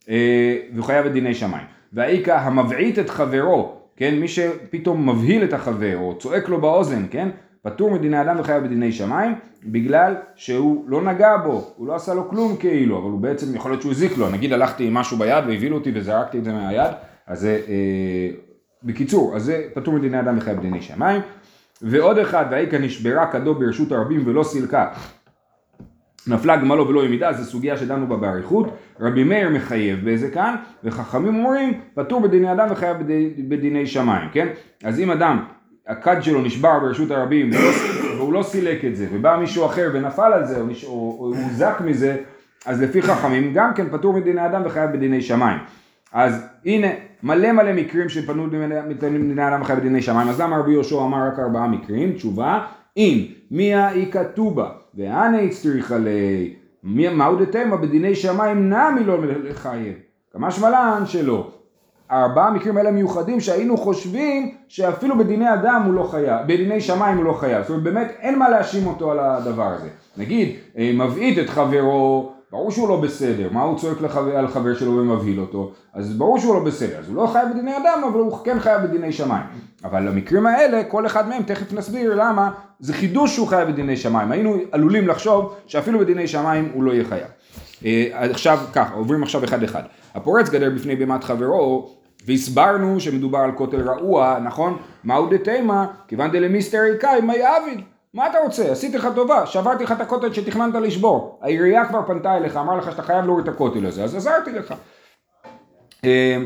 אה, 0.10 0.57
והוא 0.74 0.86
חייב 0.86 1.06
את 1.06 1.13
דיני 1.13 1.34
שמיים. 1.34 1.66
והאיכה 1.94 2.38
המבעית 2.38 3.00
את 3.00 3.10
חברו, 3.10 3.78
כן, 3.98 4.16
מי 4.16 4.28
שפתאום 4.28 5.10
מבהיל 5.10 5.44
את 5.44 5.54
החבר 5.54 5.98
או 5.98 6.18
צועק 6.18 6.50
לו 6.50 6.62
באוזן, 6.62 7.06
כן, 7.12 7.30
פטור 7.66 7.92
מדיני 7.92 8.22
אדם 8.22 8.40
וחייב 8.40 8.64
בדיני 8.64 8.92
שמיים, 8.92 9.36
בגלל 9.64 10.16
שהוא 10.36 10.90
לא 10.90 11.02
נגע 11.02 11.38
בו, 11.38 11.74
הוא 11.76 11.88
לא 11.88 11.96
עשה 11.96 12.14
לו 12.14 12.30
כלום 12.30 12.58
כאילו, 12.58 12.98
אבל 12.98 13.12
הוא 13.12 13.20
בעצם 13.20 13.56
יכול 13.56 13.72
להיות 13.72 13.82
שהוא 13.82 13.92
הזיק 13.92 14.18
לו, 14.18 14.30
נגיד 14.30 14.54
הלכתי 14.54 14.88
עם 14.88 14.94
משהו 14.94 15.18
ביד 15.18 15.44
והבהילו 15.48 15.78
אותי 15.78 15.92
וזרקתי 15.96 16.38
את 16.38 16.44
זה 16.44 16.54
מהיד, 16.54 16.92
אז 17.28 17.40
זה, 17.40 17.62
אה, 17.68 18.30
בקיצור, 18.84 19.36
אז 19.36 19.44
זה 19.44 19.64
פטור 19.74 19.94
מדיני 19.94 20.19
אדם 20.19 20.38
וחייב 20.38 20.57
בדיני 20.57 20.81
שמיים. 20.81 21.22
ועוד 21.81 22.18
אחד, 22.18 22.45
והאיכה 22.52 22.78
נשברה 22.78 23.31
כדו 23.31 23.56
ברשות 23.56 23.92
הרבים 23.92 24.22
ולא 24.26 24.44
סילקה, 24.44 24.88
נפלה 26.28 26.57
גמלו 26.57 26.88
ולא 26.88 27.06
ימידה, 27.06 27.34
זו 27.34 27.44
סוגיה 27.44 27.78
שדנו 27.78 28.07
בה 28.07 28.16
באריכות, 28.16 28.78
רבי 29.00 29.24
מאיר 29.24 29.50
מחייב 29.50 30.06
באיזה 30.06 30.31
כאן, 30.31 30.56
וחכמים 30.84 31.36
אומרים 31.36 31.81
פטור 31.94 32.22
בדיני 32.22 32.52
אדם 32.52 32.68
וחייב 32.72 32.98
בדי, 32.98 33.30
בדיני 33.48 33.88
שמיים, 33.88 34.30
כן? 34.34 34.48
אז 34.84 35.00
אם 35.00 35.12
אדם, 35.12 35.44
הכד 35.87 36.21
שלו 36.21 36.42
נשבר 36.42 36.80
ברשות 36.80 37.11
הרבים 37.11 37.49
והוא 38.18 38.33
לא 38.33 38.44
סילק 38.44 38.85
את 38.85 38.95
זה, 38.95 39.07
ובא 39.13 39.37
מישהו 39.37 39.65
אחר 39.65 39.89
ונפל 39.94 40.33
על 40.33 40.45
זה, 40.45 40.61
או, 40.87 41.33
הוזק 41.35 41.81
מזה, 41.85 42.18
אז 42.65 42.81
לפי 42.81 43.01
חכמים 43.01 43.54
גם 43.54 43.73
כן 43.73 43.89
פטור 43.89 44.13
מדיני 44.13 44.45
אדם 44.45 44.61
וחייב 44.65 44.92
בדיני 44.92 45.21
שמיים. 45.21 45.57
אז 46.13 46.47
הנה 46.65 46.87
מלא 47.23 47.51
מלא 47.51 47.73
מקרים 47.73 48.09
שפנו 48.09 48.47
בדיני 48.49 49.47
אדם 49.47 49.61
וחייב 49.61 49.80
בדיני 49.80 50.01
שמיים, 50.01 50.30
אז 50.30 50.42
למה 50.42 50.57
רבי 50.57 50.71
יהושע 50.71 51.01
אמר 51.01 51.27
רק 51.27 51.39
ארבעה 51.39 51.68
מקרים? 51.68 52.13
תשובה, 52.13 52.65
אם 52.97 53.25
מיה 53.51 53.92
איכא 53.92 54.23
טובה 54.23 54.69
ואנה 54.95 55.39
הצטריך 55.39 55.92
עלי, 55.92 56.54
מהו 56.83 57.35
דתמה 57.35 57.77
בדיני 57.77 58.15
שמיים 58.15 58.73
נמי 58.73 59.04
לא 59.04 59.25
לחייב. 59.25 59.94
כמה 60.33 60.51
שמלן 60.51 61.04
שלא. 61.06 61.51
ארבעה 62.12 62.52
מקרים 62.52 62.78
האלה 62.78 62.92
מיוחדים 62.92 63.40
שהיינו 63.40 63.78
חושבים 63.78 64.56
שאפילו 64.68 65.18
בדיני 65.18 65.54
אדם 65.54 65.81
הוא 65.85 65.94
לא 65.94 66.04
חייב, 66.04 66.47
בדיני 66.47 66.81
שמיים 66.81 67.18
הוא 67.18 67.26
לא 67.26 67.33
חייב. 67.33 67.62
זאת 67.62 67.69
אומרת 67.69 67.83
באמת 67.83 68.12
אין 68.19 68.40
מה 68.40 68.50
להאשים 68.50 68.88
אותו 68.88 69.12
על 69.12 69.19
הדבר 69.19 69.68
הזה. 69.68 69.88
נגיד 70.18 70.56
אה, 70.78 70.92
מבעית 70.94 71.40
את 71.40 71.50
חברו 71.50 72.31
ברור 72.52 72.71
שהוא 72.71 72.90
לא 72.90 73.02
בסדר, 73.02 73.50
מה 73.52 73.62
הוא 73.62 73.80
צועק 73.80 74.02
לחבר, 74.02 74.38
על 74.38 74.47
חבר 74.47 74.76
שלו 74.76 74.92
ומבהיל 74.92 75.40
אותו, 75.40 75.71
אז 75.94 76.14
ברור 76.14 76.40
שהוא 76.40 76.56
לא 76.56 76.64
בסדר, 76.64 77.00
אז 77.00 77.07
הוא 77.07 77.16
לא 77.16 77.28
חייב 77.28 77.50
בדיני 77.50 77.78
אדם, 77.78 78.02
אבל 78.12 78.19
הוא 78.19 78.38
כן 78.44 78.59
חייב 78.59 78.81
בדיני 78.81 79.12
שמיים. 79.12 79.44
אבל 79.83 80.07
המקרים 80.07 80.45
האלה, 80.45 80.83
כל 80.83 81.06
אחד 81.06 81.30
מהם, 81.30 81.44
תכף 81.44 81.74
נסביר 81.74 82.16
למה, 82.16 82.52
זה 82.80 82.94
חידוש 82.94 83.35
שהוא 83.35 83.47
חייב 83.47 83.69
בדיני 83.69 83.97
שמיים. 83.97 84.31
היינו 84.31 84.56
עלולים 84.71 85.07
לחשוב 85.07 85.56
שאפילו 85.68 86.00
בדיני 86.00 86.28
שמיים 86.28 86.71
הוא 86.74 86.83
לא 86.83 86.92
יהיה 86.92 87.04
חייב. 87.06 87.28
אה, 87.85 88.07
עכשיו 88.12 88.59
ככה, 88.74 88.94
עוברים 88.94 89.24
עכשיו 89.24 89.44
אחד 89.44 89.64
אחד. 89.64 89.83
הפורץ 90.16 90.50
גדר 90.50 90.69
בפני 90.76 90.95
בימת 90.95 91.24
חברו, 91.24 91.95
והסברנו 92.26 93.00
שמדובר 93.00 93.40
על 93.40 93.52
כותל 93.52 93.81
רעוע, 93.81 94.38
נכון? 94.44 94.78
מהו 95.04 95.30
דתימה? 95.30 95.88
כיוון 96.07 96.31
דלמיסטר 96.31 96.84
איכאי, 96.94 97.22
מי 97.22 97.34
אביד? 97.34 97.81
מה 98.14 98.28
אתה 98.28 98.38
רוצה? 98.44 98.72
עשיתי 98.72 98.98
לך 98.98 99.07
טובה, 99.16 99.45
שברתי 99.45 99.84
לך 99.84 99.92
את 99.92 100.02
הכותל 100.02 100.34
שתכננת 100.34 100.76
לשבור. 100.76 101.40
העירייה 101.42 101.86
כבר 101.86 102.02
פנתה 102.07 102.38
אליך, 102.38 102.57
אמר 102.57 102.78
לך 102.78 102.92
שאתה 102.92 103.02
חייב 103.02 103.26
להוריד 103.26 103.48
את 103.48 103.54
הכותל 103.54 103.86
הזה, 103.86 104.04
אז 104.04 104.16
עזרתי 104.16 104.52
לך. 104.52 104.74
אה, 106.06 106.38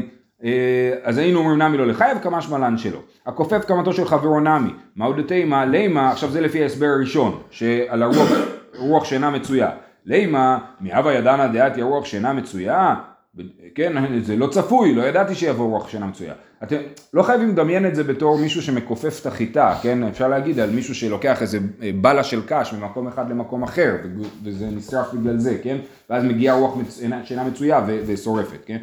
אה, 0.44 0.94
אז 1.04 1.18
היינו 1.18 1.40
אומרים 1.40 1.62
נמי 1.62 1.78
לא 1.78 1.88
לחייב, 1.88 2.18
כמה 2.20 2.42
שמלן 2.42 2.78
שלו. 2.78 3.00
הכופף 3.26 3.66
קמתו 3.66 3.94
של 3.94 4.06
חברו 4.06 4.40
נמי, 4.40 4.72
מהו 4.96 5.14
דתימה, 5.14 5.66
לימה, 5.66 6.12
עכשיו 6.12 6.30
זה 6.30 6.42
לפי 6.42 6.64
ההסבר 6.64 6.86
הראשון, 6.86 7.42
שעל 7.50 8.04
הרוח 8.04 8.30
רוח 8.80 9.06
שאינה 9.06 9.30
מצויה. 9.30 9.70
לימה, 10.06 10.58
מהווה 10.80 11.14
ידענה 11.14 11.48
דעתי 11.48 11.82
הרוח 11.82 12.06
שאינה 12.06 12.34
מצויה, 12.34 12.96
כן, 13.76 14.20
זה 14.22 14.36
לא 14.36 14.48
צפוי, 14.48 14.96
לא 14.96 15.02
ידעתי 15.04 15.36
שיבוא 15.36 15.70
רוח 15.70 15.88
שאינה 15.90 16.06
מצויה. 16.06 16.34
אתם 16.64 16.76
לא 17.14 17.24
חייבים 17.24 17.50
לדמיין 17.50 17.86
את 17.86 17.96
זה 17.96 18.04
בתור 18.04 18.38
מישהו 18.38 18.62
שמכופף 18.62 19.22
את 19.22 19.26
החיטה, 19.26 19.76
כן, 19.82 20.04
אפשר 20.04 20.28
להגיד 20.28 20.60
על 20.60 20.70
מישהו 20.70 20.96
שלוקח 20.96 21.42
איזה 21.42 21.60
אה, 21.82 21.92
בלה 22.02 22.24
של 22.24 22.42
קש 22.48 22.74
ממקום 22.74 23.08
אחד 23.08 23.30
למקום 23.30 23.64
אחר, 23.64 23.96
וזה 24.44 24.66
נשרף 24.66 25.14
בגלל 25.14 25.38
זה, 25.38 25.58
כן, 25.64 25.78
ואז 26.10 26.24
מגיעה 26.24 26.56
רוח 26.56 26.78
שאינה 27.24 27.44
מצויה 27.44 27.86
ושורפת, 28.06 28.60
כן. 28.66 28.78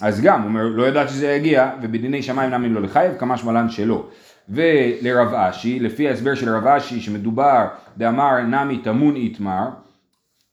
אז 0.00 0.20
גם, 0.20 0.40
הוא 0.40 0.48
אומר, 0.48 0.62
לא 0.62 0.88
ידעתי 0.88 1.12
שזה 1.12 1.32
יגיע, 1.32 1.70
ובדיני 1.82 2.22
שמיים 2.22 2.50
נמי 2.50 2.68
לא 2.68 2.82
לחייב, 2.82 3.12
כמה 3.18 3.38
שמלן 3.38 3.68
שלא. 3.68 4.06
ולרב 4.48 5.34
אשי, 5.34 5.80
לפי 5.80 6.08
ההסבר 6.08 6.34
של 6.34 6.48
רב 6.48 6.66
אשי, 6.66 7.00
שמדובר 7.00 7.66
דאמר 7.96 8.40
נמי 8.42 8.78
תמון 8.78 9.16
איתמר, 9.16 9.68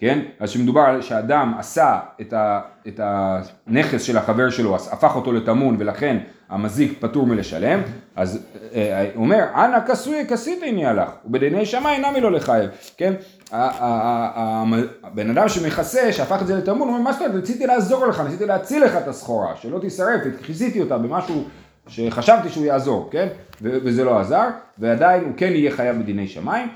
כן? 0.04 0.20
אז 0.40 0.50
שמדובר 0.50 0.82
על 0.82 1.02
שאדם 1.02 1.54
עשה 1.58 2.00
את, 2.22 2.34
ה, 2.34 2.62
את 2.88 3.00
הנכס 3.04 4.02
של 4.02 4.18
החבר 4.18 4.50
שלו, 4.50 4.76
הפך 4.76 5.16
אותו 5.16 5.32
לטמון 5.32 5.76
ולכן 5.80 6.18
המזיק 6.50 6.98
פטור 7.00 7.26
מלשלם, 7.26 7.82
אז 8.16 8.46
אה, 8.74 9.10
הוא 9.16 9.24
אומר, 9.24 9.44
אנא 9.56 9.78
כסוי 9.88 10.26
כסית 10.30 10.64
איני 10.64 10.86
הלך, 10.86 11.10
ובדיני 11.26 11.66
שמיים 11.66 12.06
נמי 12.06 12.22
לא 12.22 12.32
לחייב, 12.32 12.70
כן? 12.98 13.14
הבן 13.52 15.30
אדם 15.30 15.50
שמכסה, 15.50 16.12
שהפך 16.12 16.42
את 16.42 16.48
זה 16.48 16.56
לטמון, 16.56 16.88
הוא 16.88 16.88
אומר, 16.88 17.02
מה 17.02 17.14
זאת 17.14 17.22
אומרת, 17.22 17.36
רציתי 17.36 17.68
לעזור 17.68 18.06
לך, 18.06 18.20
ניסיתי 18.20 18.46
להציל 18.46 18.84
לך 18.84 18.96
את 18.96 19.08
הסחורה, 19.08 19.56
שלא 19.56 19.80
תישרף, 19.80 20.22
כיסיתי 20.44 20.82
אותה 20.82 20.98
במשהו 20.98 21.44
שחשבתי 21.88 22.50
שהוא 22.50 22.66
יעזור, 22.66 23.10
כן? 23.12 23.28
וזה 23.62 24.04
לא 24.04 24.20
עזר, 24.20 24.48
ועדיין 24.80 25.24
הוא 25.24 25.32
כן 25.38 25.52
יהיה 25.56 25.72
חייב 25.72 26.00
בדיני 26.00 26.28
שמיים. 26.28 26.68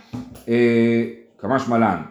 אה, 0.50 1.04
כמה 1.40 1.60
שמלן, 1.60 2.02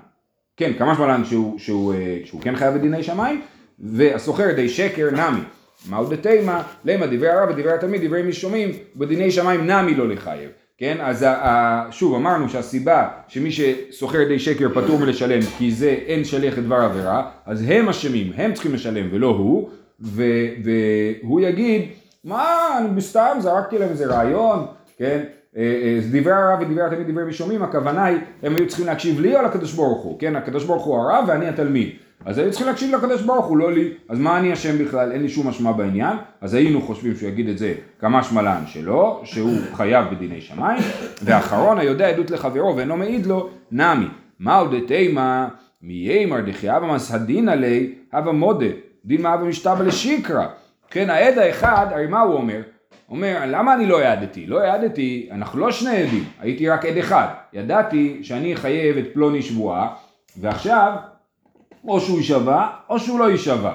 כן, 0.56 0.72
כמה 0.78 0.94
שמלן 0.94 1.24
שהוא, 1.24 1.58
שהוא, 1.58 1.94
אה, 1.94 2.18
שהוא 2.24 2.40
כן 2.40 2.56
חייב 2.56 2.74
בדיני 2.74 3.02
שמיים, 3.02 3.40
והסוחר 3.78 4.52
די 4.52 4.68
שקר 4.68 5.10
נמי. 5.10 5.40
מהו 5.88 6.06
דתימה? 6.06 6.62
למה 6.84 7.06
דברי 7.06 7.28
הרב 7.28 7.48
ודברי 7.50 7.72
התלמיד 7.72 8.04
דברי 8.04 8.22
מי 8.22 8.32
שומעים, 8.32 8.70
בדיני 8.96 9.30
שמיים 9.30 9.70
נמי 9.70 9.94
לא 9.94 10.08
לחייב. 10.08 10.50
כן, 10.78 10.96
אז 11.00 11.26
שוב 11.90 12.14
אמרנו 12.14 12.48
שהסיבה 12.48 13.08
שמי 13.28 13.50
שסוחר 13.52 14.24
די 14.28 14.38
שקר 14.38 14.68
פטור 14.74 14.98
מלשלם 14.98 15.40
כי 15.58 15.70
זה 15.70 15.98
אין 16.06 16.24
שליח 16.24 16.58
לדבר 16.58 16.76
עבירה, 16.76 17.30
אז 17.46 17.64
הם 17.66 17.88
אשמים, 17.88 18.32
הם 18.36 18.52
צריכים 18.52 18.74
לשלם 18.74 19.08
ולא 19.10 19.26
הוא, 19.26 19.70
והוא 20.00 21.40
יגיד 21.40 21.82
מה, 22.24 22.68
אני 22.78 22.88
בסתם 22.88 23.36
זרקתי 23.40 23.78
להם 23.78 23.88
איזה 23.88 24.06
רעיון, 24.06 24.66
כן? 24.98 25.22
אה, 25.56 25.62
אה, 25.62 26.00
דברי 26.10 26.32
הרב 26.32 26.60
ודברי 26.60 26.82
התלמיד 26.82 27.10
דברי 27.10 27.24
משומעים, 27.24 27.62
הכוונה 27.62 28.04
היא, 28.04 28.18
הם 28.42 28.56
היו 28.56 28.68
צריכים 28.68 28.86
להקשיב 28.86 29.20
לי 29.20 29.36
או 29.36 29.42
לקדוש 29.42 29.72
ברוך 29.72 30.02
הוא, 30.02 30.18
כן? 30.18 30.36
הקדוש 30.36 30.64
ברוך 30.64 30.84
הוא 30.84 30.96
הרב 30.96 31.24
ואני 31.28 31.48
התלמיד. 31.48 31.90
אז 32.24 32.38
היו 32.38 32.50
צריכים 32.50 32.66
להקשיב 32.68 32.94
לקדוש 32.94 33.22
ברוך 33.22 33.46
הוא, 33.46 33.56
לא 33.56 33.72
לי. 33.72 33.92
אז 34.08 34.18
מה 34.18 34.38
אני 34.38 34.52
אשם 34.52 34.78
בכלל? 34.78 35.12
אין 35.12 35.22
לי 35.22 35.28
שום 35.28 35.48
אשמה 35.48 35.72
בעניין. 35.72 36.16
אז 36.40 36.54
היינו 36.54 36.82
חושבים 36.82 37.16
שהוא 37.16 37.28
יגיד 37.28 37.48
את 37.48 37.58
זה 37.58 37.74
כמה 37.98 38.22
שמלן 38.22 38.62
שלו, 38.66 39.20
שהוא 39.24 39.56
חייב 39.72 40.04
בדיני 40.14 40.40
שמיים. 40.40 40.82
ואחרון 41.22 41.78
היודע 41.78 42.08
עדות 42.08 42.30
לחברו 42.30 42.76
ואינו 42.76 42.96
מעיד 42.96 43.26
לו, 43.26 43.50
נמי. 43.72 44.06
מהו 44.40 44.66
דתימה 44.68 45.48
מיימר 45.82 46.40
דחייבא 46.40 46.94
מסהדין 46.94 47.48
עלי, 47.48 47.94
הווה 48.12 48.32
מודה. 48.32 48.66
דין 49.04 49.22
מה 49.22 49.32
הווה 49.32 49.48
משתבא 49.48 49.84
לשיקרא. 49.84 50.46
כן, 50.90 51.10
העד 51.10 51.38
האחד, 51.38 51.86
הרי 51.90 52.06
מה 52.06 52.20
הוא 52.20 52.34
אומר? 52.34 52.60
אומר, 53.10 53.42
למה 53.46 53.74
אני 53.74 53.86
לא 53.86 54.00
העדתי? 54.00 54.46
לא 54.46 54.60
העדתי, 54.60 55.28
אנחנו 55.32 55.60
לא 55.60 55.70
שני 55.70 55.96
עדים, 55.96 56.24
הייתי 56.40 56.68
רק 56.68 56.84
עד 56.84 56.96
אחד. 56.96 57.26
ידעתי 57.52 58.18
שאני 58.22 58.54
אחייב 58.54 58.96
את 58.96 59.04
פלוני 59.12 59.42
שבועה, 59.42 59.94
ועכשיו, 60.36 60.92
או 61.88 62.00
שהוא 62.00 62.18
יישבע, 62.18 62.66
או 62.88 62.98
שהוא 62.98 63.18
לא 63.18 63.30
יישבע. 63.30 63.72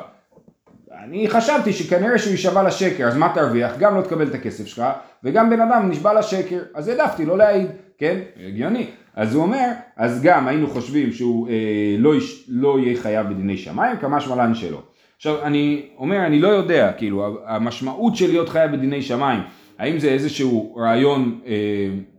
אני 1.03 1.29
חשבתי 1.29 1.73
שכנראה 1.73 2.19
שהוא 2.19 2.31
יישבע 2.31 2.63
לשקר, 2.63 3.07
אז 3.07 3.17
מה 3.17 3.31
תרוויח? 3.33 3.77
גם 3.77 3.95
לא 3.95 4.01
תקבל 4.01 4.27
את 4.27 4.33
הכסף 4.33 4.65
שלך, 4.65 4.83
וגם 5.23 5.49
בן 5.49 5.61
אדם 5.61 5.89
נשבע 5.89 6.13
לשקר, 6.13 6.59
אז 6.73 6.87
העדפתי 6.87 7.25
לא 7.25 7.37
להעיד, 7.37 7.67
כן? 7.97 8.19
הגיוני. 8.47 8.89
אז 9.15 9.35
הוא 9.35 9.43
אומר, 9.43 9.67
אז 9.97 10.21
גם 10.23 10.47
היינו 10.47 10.67
חושבים 10.67 11.11
שהוא 11.11 11.49
אה, 11.49 11.53
לא, 11.97 12.15
יש, 12.15 12.45
לא 12.49 12.79
יהיה 12.79 13.01
חייב 13.01 13.29
בדיני 13.29 13.57
שמיים, 13.57 13.97
כמה 13.97 14.21
שמלן 14.21 14.55
שלו. 14.55 14.81
עכשיו 15.21 15.41
אני 15.43 15.81
אומר 15.97 16.25
אני 16.25 16.39
לא 16.39 16.47
יודע 16.47 16.91
כאילו 16.97 17.37
המשמעות 17.45 18.15
של 18.15 18.27
להיות 18.27 18.49
חייב 18.49 18.71
בדיני 18.71 19.01
שמיים 19.01 19.39
האם 19.79 19.99
זה 19.99 20.09
איזשהו 20.09 20.75
רעיון 20.77 21.39
אה, 21.45 21.53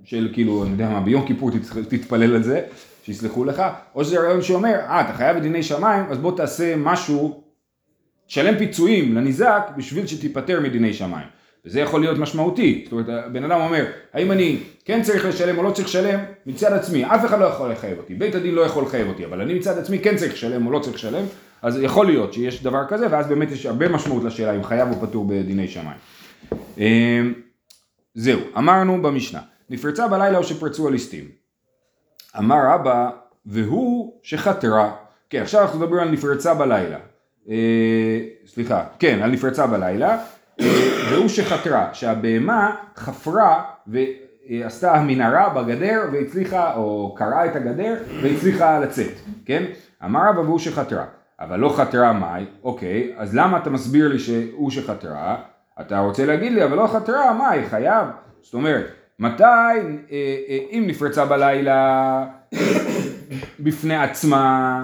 של 0.04 0.28
כאילו 0.32 0.62
אני 0.62 0.70
יודע 0.72 0.88
מה 0.88 1.00
ביום 1.00 1.26
כיפור 1.26 1.50
תתפלל 1.88 2.34
על 2.34 2.42
זה 2.42 2.60
שיסלחו 3.04 3.44
לך 3.44 3.62
או 3.94 4.04
שזה 4.04 4.20
רעיון 4.20 4.42
שאומר 4.42 4.74
אה 4.74 5.00
אתה 5.00 5.12
חייב 5.12 5.36
בדיני 5.36 5.62
שמיים 5.62 6.04
אז 6.10 6.18
בוא 6.18 6.36
תעשה 6.36 6.74
משהו 6.76 7.42
תשלם 8.26 8.58
פיצויים 8.58 9.14
לניזק 9.14 9.62
בשביל 9.76 10.06
שתיפטר 10.06 10.60
מדיני 10.60 10.92
שמיים. 10.92 11.26
וזה 11.64 11.80
יכול 11.80 12.00
להיות 12.00 12.18
משמעותי, 12.18 12.80
זאת 12.84 12.92
אומרת, 12.92 13.06
הבן 13.08 13.44
אדם 13.44 13.60
אומר, 13.60 13.84
האם 14.12 14.32
אני 14.32 14.56
כן 14.84 15.02
צריך 15.02 15.24
לשלם 15.26 15.58
או 15.58 15.62
לא 15.62 15.70
צריך 15.70 15.88
לשלם, 15.88 16.20
מצד 16.46 16.72
עצמי, 16.72 17.04
אף 17.04 17.24
אחד 17.24 17.40
לא 17.40 17.44
יכול 17.44 17.72
לחייב 17.72 17.98
אותי, 17.98 18.14
בית 18.14 18.34
הדין 18.34 18.54
לא 18.54 18.60
יכול 18.60 18.84
לחייב 18.84 19.08
אותי, 19.08 19.24
אבל 19.24 19.40
אני 19.40 19.54
מצד 19.54 19.78
עצמי 19.78 19.98
כן 19.98 20.16
צריך 20.16 20.32
לשלם 20.32 20.66
או 20.66 20.72
לא 20.72 20.78
צריך 20.78 20.94
לשלם, 20.94 21.24
אז 21.62 21.78
יכול 21.82 22.06
להיות 22.06 22.32
שיש 22.32 22.62
דבר 22.62 22.84
כזה, 22.88 23.06
ואז 23.10 23.26
באמת 23.26 23.50
יש 23.50 23.66
הרבה 23.66 23.88
משמעות 23.88 24.24
לשאלה 24.24 24.56
אם 24.56 24.64
חייב 24.64 24.88
או 24.88 25.06
פטור 25.06 25.26
בדיני 25.28 25.68
שמיים. 25.68 25.98
אמ, 26.78 27.32
זהו, 28.14 28.40
אמרנו 28.58 29.02
במשנה, 29.02 29.40
נפרצה 29.70 30.08
בלילה 30.08 30.38
או 30.38 30.44
שפרצו 30.44 30.88
הליסטים. 30.88 31.24
אמר 32.38 32.56
רבא, 32.68 33.10
והוא 33.46 34.12
שחתרה. 34.22 34.92
כן, 35.30 35.42
עכשיו 35.42 35.62
אנחנו 35.62 35.78
מדברים 35.78 36.02
על 36.02 36.10
נפרצה 36.10 36.54
בלילה. 36.54 36.98
אה, 37.48 38.20
סליחה, 38.46 38.84
כן, 38.98 39.20
על 39.22 39.30
נפרצה 39.30 39.66
בלילה. 39.66 40.18
אה, 40.60 40.66
והוא 41.10 41.28
שחתרה, 41.28 41.88
שהבהמה 41.92 42.76
חפרה 42.96 43.64
ועשתה 43.86 45.02
מנהרה 45.06 45.48
בגדר 45.48 46.00
והצליחה, 46.12 46.74
או 46.74 47.14
קרעה 47.18 47.46
את 47.46 47.56
הגדר 47.56 47.94
והצליחה 48.22 48.78
לצאת, 48.80 49.12
כן? 49.44 49.64
אמר 50.04 50.20
רבא 50.28 50.40
והוא 50.40 50.58
שחתרה. 50.58 51.04
אבל 51.42 51.58
לא 51.58 51.74
חתרה 51.76 52.12
מאי, 52.12 52.44
אוקיי, 52.62 53.12
אז 53.16 53.36
למה 53.36 53.58
אתה 53.58 53.70
מסביר 53.70 54.08
לי 54.08 54.18
שהוא 54.18 54.70
שחתרה? 54.70 55.36
אתה 55.80 56.00
רוצה 56.00 56.26
להגיד 56.26 56.52
לי, 56.52 56.64
אבל 56.64 56.76
לא 56.76 56.86
חתרה, 56.86 57.34
מאי, 57.34 57.68
חייב? 57.68 58.06
זאת 58.42 58.54
אומרת, 58.54 58.86
מתי, 59.18 59.42
אה, 59.44 59.76
אה, 60.48 60.58
אם 60.70 60.84
נפרצה 60.86 61.24
בלילה 61.24 62.24
בפני 63.60 63.96
עצמה, 63.96 64.82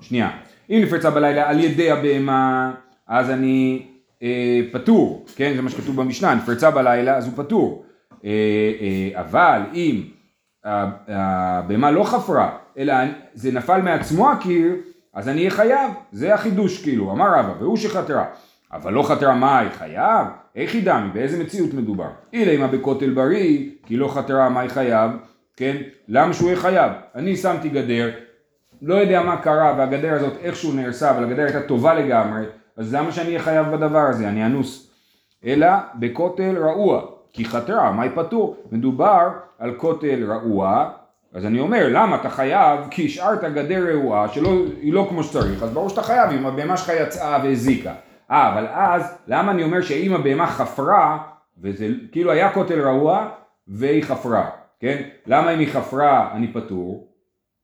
שנייה, 0.00 0.30
אם 0.70 0.80
נפרצה 0.82 1.10
בלילה 1.10 1.50
על 1.50 1.60
ידי 1.60 1.90
הבהמה, 1.90 2.72
אז 3.06 3.30
אני 3.30 3.86
אה, 4.22 4.60
פטור, 4.72 5.26
כן, 5.36 5.52
זה 5.56 5.62
מה 5.62 5.70
שכתוב 5.70 5.96
במשנה, 5.96 6.34
נפרצה 6.34 6.70
בלילה, 6.70 7.16
אז 7.16 7.26
הוא 7.26 7.32
פטור. 7.36 7.84
אה, 8.24 8.30
אה, 8.80 9.20
אבל 9.20 9.60
אם 9.74 10.02
הבהמה 10.64 11.90
לא 11.90 12.04
חפרה, 12.04 12.58
אלא 12.78 12.94
זה 13.34 13.52
נפל 13.52 13.82
מעצמו 13.82 14.30
הקיר, 14.30 14.74
אז 15.14 15.28
אני 15.28 15.38
אהיה 15.38 15.50
חייב, 15.50 15.90
זה 16.12 16.34
החידוש 16.34 16.82
כאילו, 16.82 17.12
אמר 17.12 17.26
רבא, 17.38 17.52
והוא 17.58 17.76
שחתרה. 17.76 18.24
אבל 18.72 18.92
לא 18.92 19.02
חתרה 19.02 19.34
מאי 19.34 19.70
חייב? 19.70 20.26
איך 20.56 20.74
היא 20.74 20.84
דמי? 20.84 21.08
באיזה 21.12 21.44
מציאות 21.44 21.74
מדובר? 21.74 22.08
אילה 22.32 22.52
אימה 22.52 22.66
בכותל 22.66 23.10
בריא, 23.10 23.70
כי 23.86 23.96
לא 23.96 24.08
חתרה 24.08 24.48
מאי 24.48 24.68
חייב, 24.68 25.10
כן? 25.56 25.76
למה 26.08 26.32
שהוא 26.32 26.48
יהיה 26.48 26.60
חייב? 26.60 26.92
אני 27.14 27.36
שמתי 27.36 27.68
גדר, 27.68 28.10
לא 28.82 28.94
יודע 28.94 29.22
מה 29.22 29.36
קרה, 29.36 29.74
והגדר 29.78 30.14
הזאת 30.14 30.32
איכשהו 30.40 30.72
נהרסה, 30.72 31.10
אבל 31.10 31.24
הגדר 31.24 31.42
הייתה 31.42 31.62
טובה 31.62 31.94
לגמרי, 31.94 32.44
אז 32.76 32.94
למה 32.94 33.12
שאני 33.12 33.28
אהיה 33.28 33.40
חייב 33.40 33.66
בדבר 33.66 33.98
הזה? 33.98 34.28
אני 34.28 34.46
אנוס. 34.46 34.90
אלא 35.44 35.68
בכותל 35.94 36.56
רעוע, 36.58 37.02
כי 37.32 37.44
חתרה, 37.44 37.92
מאי 37.92 38.08
פטור? 38.14 38.56
מדובר 38.72 39.28
על 39.58 39.74
כותל 39.74 40.24
רעוע, 40.28 40.90
אז 41.34 41.46
אני 41.46 41.60
אומר, 41.60 41.88
למה 41.90 42.16
אתה 42.16 42.30
חייב? 42.30 42.80
כי 42.90 43.06
השארת 43.06 43.44
גדר 43.44 43.90
רעועה 43.90 44.28
שהיא 44.28 44.92
לא 44.92 45.06
כמו 45.08 45.22
שצריך, 45.22 45.62
אז 45.62 45.70
ברור 45.70 45.88
שאתה 45.88 46.02
חייב 46.02 46.30
אם 46.30 46.46
הבהמה 46.46 46.76
שלך 46.76 46.92
יצאה 47.00 47.38
והזיקה. 47.44 47.92
אה, 48.30 48.52
אבל 48.52 48.66
אז, 48.72 49.18
למה 49.26 49.52
אני 49.52 49.62
אומר 49.62 49.82
שאם 49.82 50.14
הבהמה 50.14 50.46
חפרה, 50.46 51.18
וזה 51.62 51.88
כאילו 52.12 52.30
היה 52.30 52.52
כותל 52.52 52.80
רעוע, 52.80 53.28
והיא 53.68 54.02
חפרה, 54.02 54.50
כן? 54.80 55.02
למה 55.26 55.54
אם 55.54 55.58
היא 55.58 55.68
חפרה 55.72 56.30
אני 56.34 56.52
פטור? 56.52 57.08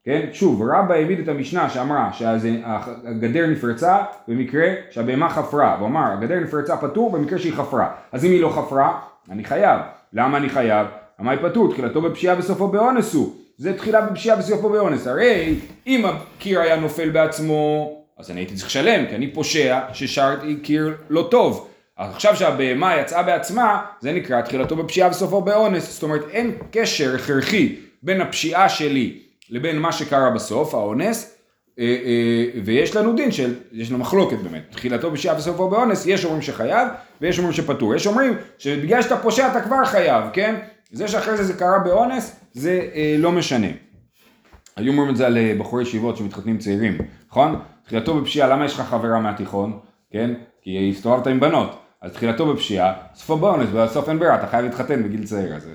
כן? 0.05 0.29
שוב, 0.33 0.63
רבא 0.63 0.95
העמיד 0.95 1.19
את 1.19 1.29
המשנה 1.29 1.69
שאמרה 1.69 2.13
שהגדר 2.13 3.47
נפרצה 3.47 3.99
במקרה 4.29 4.69
שהבהמה 4.91 5.31
חפרה, 5.31 5.77
הוא 5.79 5.87
אמר 5.87 6.13
הגדר 6.13 6.41
נפרצה 6.41 6.77
פטור 6.77 7.11
במקרה 7.11 7.39
שהיא 7.39 7.53
חפרה, 7.53 7.91
אז 8.13 8.25
אם 8.25 8.31
היא 8.31 8.43
לא 8.43 8.49
חפרה, 8.49 8.99
אני 9.31 9.45
חייב. 9.45 9.81
למה 10.13 10.39
אני 10.39 10.49
חייב? 10.49 10.87
המאי 11.19 11.37
פטור, 11.43 11.73
תחילתו 11.73 12.03
בפשיעה 12.03 12.39
וסופו 12.39 12.69
באונס 12.69 13.15
הוא. 13.15 13.46
זה 13.59 13.77
תחילה 13.77 14.01
בפשיעה 14.01 14.37
בסופו 14.37 14.69
באונס. 14.69 15.07
הרי 15.07 15.55
אם 15.87 16.05
הקיר 16.05 16.61
היה 16.61 16.77
נופל 16.77 17.11
בעצמו, 17.11 17.93
אז 18.19 18.31
אני 18.31 18.41
הייתי 18.41 18.55
צריך 18.55 18.67
לשלם, 18.67 19.07
כי 19.07 19.15
אני 19.15 19.33
פושע 19.33 19.81
ששרתי 19.93 20.57
קיר 20.57 20.95
לא 21.09 21.29
טוב. 21.31 21.69
עכשיו 21.97 22.37
שהבהמה 22.37 22.97
יצאה 22.97 23.23
בעצמה, 23.23 23.83
זה 24.01 24.13
נקרא 24.13 24.41
תחילתו 24.41 24.77
בפשיעה 24.77 25.11
וסופו 25.11 25.41
באונס. 25.41 25.93
זאת 25.93 26.03
אומרת, 26.03 26.23
אין 26.31 26.53
קשר 26.71 27.15
הכרחי 27.15 27.77
בין 28.03 28.21
הפשיעה 28.21 28.69
שלי 28.69 29.19
לבין 29.51 29.79
מה 29.79 29.93
שקרה 29.93 30.31
בסוף, 30.31 30.75
האונס, 30.75 31.37
אה, 31.79 31.85
אה, 31.85 32.61
ויש 32.65 32.97
לנו 32.97 33.17
דין 33.17 33.33
של, 33.33 33.55
יש 33.73 33.91
לנו 33.91 33.99
מחלוקת 33.99 34.39
באמת, 34.39 34.63
תחילתו 34.71 35.11
בפשיעה 35.11 35.37
וסופו 35.37 35.69
באונס, 35.69 36.07
יש 36.07 36.25
אומרים 36.25 36.43
שחייב 36.43 36.89
ויש 37.21 37.39
אומרים 37.39 37.55
שפטור. 37.55 37.95
יש 37.95 38.07
אומרים 38.07 38.37
שבגלל 38.59 39.03
שאתה 39.03 39.17
פושע 39.17 39.49
אתה 39.51 39.61
כבר 39.61 39.85
חייב, 39.85 40.25
כן? 40.33 40.55
זה 40.91 41.09
שאחרי 41.09 41.37
זה 41.37 41.45
זה 41.45 41.55
קרה 41.55 41.79
באונס, 41.79 42.41
זה 42.53 42.89
אה, 42.95 43.17
לא 43.19 43.33
משנה. 43.33 43.67
היו 44.77 44.93
אומרים 44.93 45.11
את 45.11 45.17
זה 45.17 45.27
על 45.27 45.39
בחורי 45.59 45.83
ישיבות 45.83 46.17
שמתחתנים 46.17 46.59
צעירים, 46.59 46.99
נכון? 47.31 47.61
תחילתו 47.85 48.21
בפשיעה, 48.21 48.49
למה 48.49 48.65
יש 48.65 48.75
לך 48.75 48.81
חברה 48.81 49.21
מהתיכון? 49.21 49.79
כן? 50.11 50.31
כי 50.63 50.91
הסתובבת 50.91 51.27
עם 51.27 51.41
בנות. 51.41 51.79
אז 52.01 52.13
תחילתו 52.13 52.55
בפשיעה, 52.55 52.93
סופו 53.15 53.37
באונס, 53.37 53.69
ובסוף 53.73 54.09
אין 54.09 54.19
ברירה, 54.19 54.35
אתה 54.35 54.47
חייב 54.47 54.65
להתחתן 54.65 55.03
בגיל 55.03 55.25
צעיר. 55.25 55.55
אז, 55.55 55.69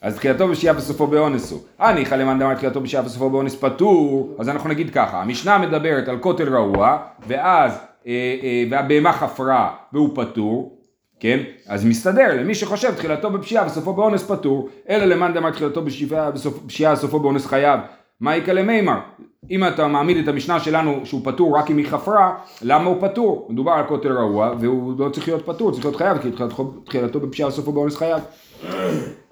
אז 0.00 0.16
תחילתו 0.16 0.48
בפשיעה 0.48 0.76
וסופו 0.76 1.06
באונס 1.06 1.52
הוא. 1.52 1.60
אני 1.80 2.00
ניחא 2.00 2.14
למאן 2.14 2.38
דאמר 2.38 2.54
תחילתו 2.54 2.80
בפשיעה 2.80 3.06
וסופו 3.06 3.30
באונס 3.30 3.56
פטור, 3.56 4.36
אז 4.38 4.48
אנחנו 4.48 4.68
נגיד 4.68 4.90
ככה, 4.90 5.22
המשנה 5.22 5.58
מדברת 5.58 6.08
על 6.08 6.18
כותל 6.18 6.54
רעוע, 6.54 6.98
ואז, 7.26 7.72
אה, 8.06 8.12
אה, 8.42 8.64
והבהמה 8.70 9.12
חפרה 9.12 9.74
והוא 9.92 10.10
פטור, 10.14 10.77
כן? 11.20 11.38
אז 11.66 11.84
מסתדר, 11.84 12.40
למי 12.40 12.54
שחושב 12.54 12.94
תחילתו 12.94 13.30
בפשיעה 13.30 13.66
וסופו 13.66 13.92
באונס 13.92 14.22
פטור, 14.22 14.68
אלא 14.88 15.04
למאן 15.04 15.34
דאמר 15.34 15.50
תחילתו 15.50 15.82
בפשיעה 15.82 16.30
וסופו 16.94 17.20
באונס 17.20 17.46
חייב. 17.46 17.80
מה 18.20 18.36
יקה 18.36 18.52
למימר? 18.52 18.98
אם 19.50 19.66
אתה 19.66 19.86
מעמיד 19.86 20.16
את 20.16 20.28
המשנה 20.28 20.60
שלנו 20.60 21.00
שהוא 21.04 21.20
פטור 21.24 21.58
רק 21.58 21.70
אם 21.70 21.76
היא 21.76 21.86
חפרה, 21.86 22.36
למה 22.62 22.84
הוא 22.84 22.96
פטור? 23.00 23.46
מדובר 23.50 23.72
על 23.72 23.84
כותל 23.86 24.12
רעוע 24.12 24.54
והוא 24.60 24.94
לא 24.98 25.08
צריך 25.08 25.28
להיות 25.28 25.46
פטור, 25.46 25.72
צריך 25.72 25.84
להיות 25.84 25.96
חייב 25.96 26.18
כי 26.18 26.30
תחילתו 26.84 27.20
בפשיעה 27.20 27.48
וסופו 27.48 27.72
באונס 27.72 27.96
חייב. 27.96 28.22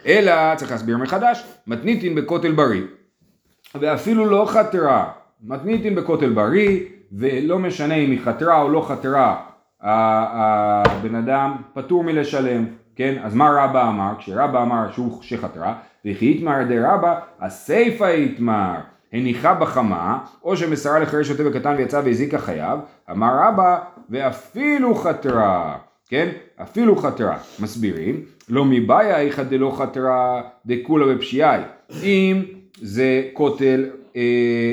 אלא 0.06 0.54
צריך 0.56 0.70
להסביר 0.70 0.96
מחדש, 0.96 1.44
מתניתין 1.66 2.14
בכותל 2.14 2.52
בריא 2.52 2.82
ואפילו 3.74 4.26
לא 4.26 4.46
חתרה, 4.48 5.10
מתניתין 5.42 5.94
בכותל 5.94 6.30
בריא 6.30 6.80
ולא 7.12 7.58
משנה 7.58 7.94
אם 7.94 8.10
היא 8.10 8.20
חתרה 8.24 8.62
או 8.62 8.68
לא 8.68 8.86
חתרה 8.88 9.36
הבן 9.82 11.14
אדם 11.14 11.56
פטור 11.74 12.04
מלשלם, 12.04 12.66
כן? 12.96 13.14
אז 13.22 13.34
מה 13.34 13.50
רבא 13.50 13.88
אמר? 13.88 14.12
כשרבא 14.18 14.62
אמר 14.62 14.92
שהוא 14.92 15.22
שחתרה, 15.22 15.74
וכי 16.04 16.34
יתמר 16.36 16.62
די 16.68 16.78
רבא, 16.78 17.18
הסיפא 17.40 18.04
יתמר, 18.04 18.74
הניחה 19.12 19.54
בחמה, 19.54 20.18
או 20.44 20.56
שמסרה 20.56 20.98
לחרש 20.98 21.28
שוטה 21.28 21.42
וקטן 21.46 21.74
ויצא 21.78 22.00
והזיקה 22.04 22.38
חייו, 22.38 22.78
אמר 23.10 23.32
רבא, 23.42 23.78
ואפילו 24.10 24.94
חתרה, 24.94 25.76
כן? 26.08 26.28
אפילו 26.62 26.96
חתרה. 26.96 27.38
מסבירים, 27.60 28.22
לא 28.48 28.64
מבעיה 28.64 29.20
איכא 29.20 29.42
דלא 29.42 29.76
חתרה 29.78 30.42
דכולה 30.66 31.14
בפשיעי. 31.14 31.60
אם 32.02 32.42
זה 32.82 33.22
כותל 33.32 33.84
אה, 34.16 34.22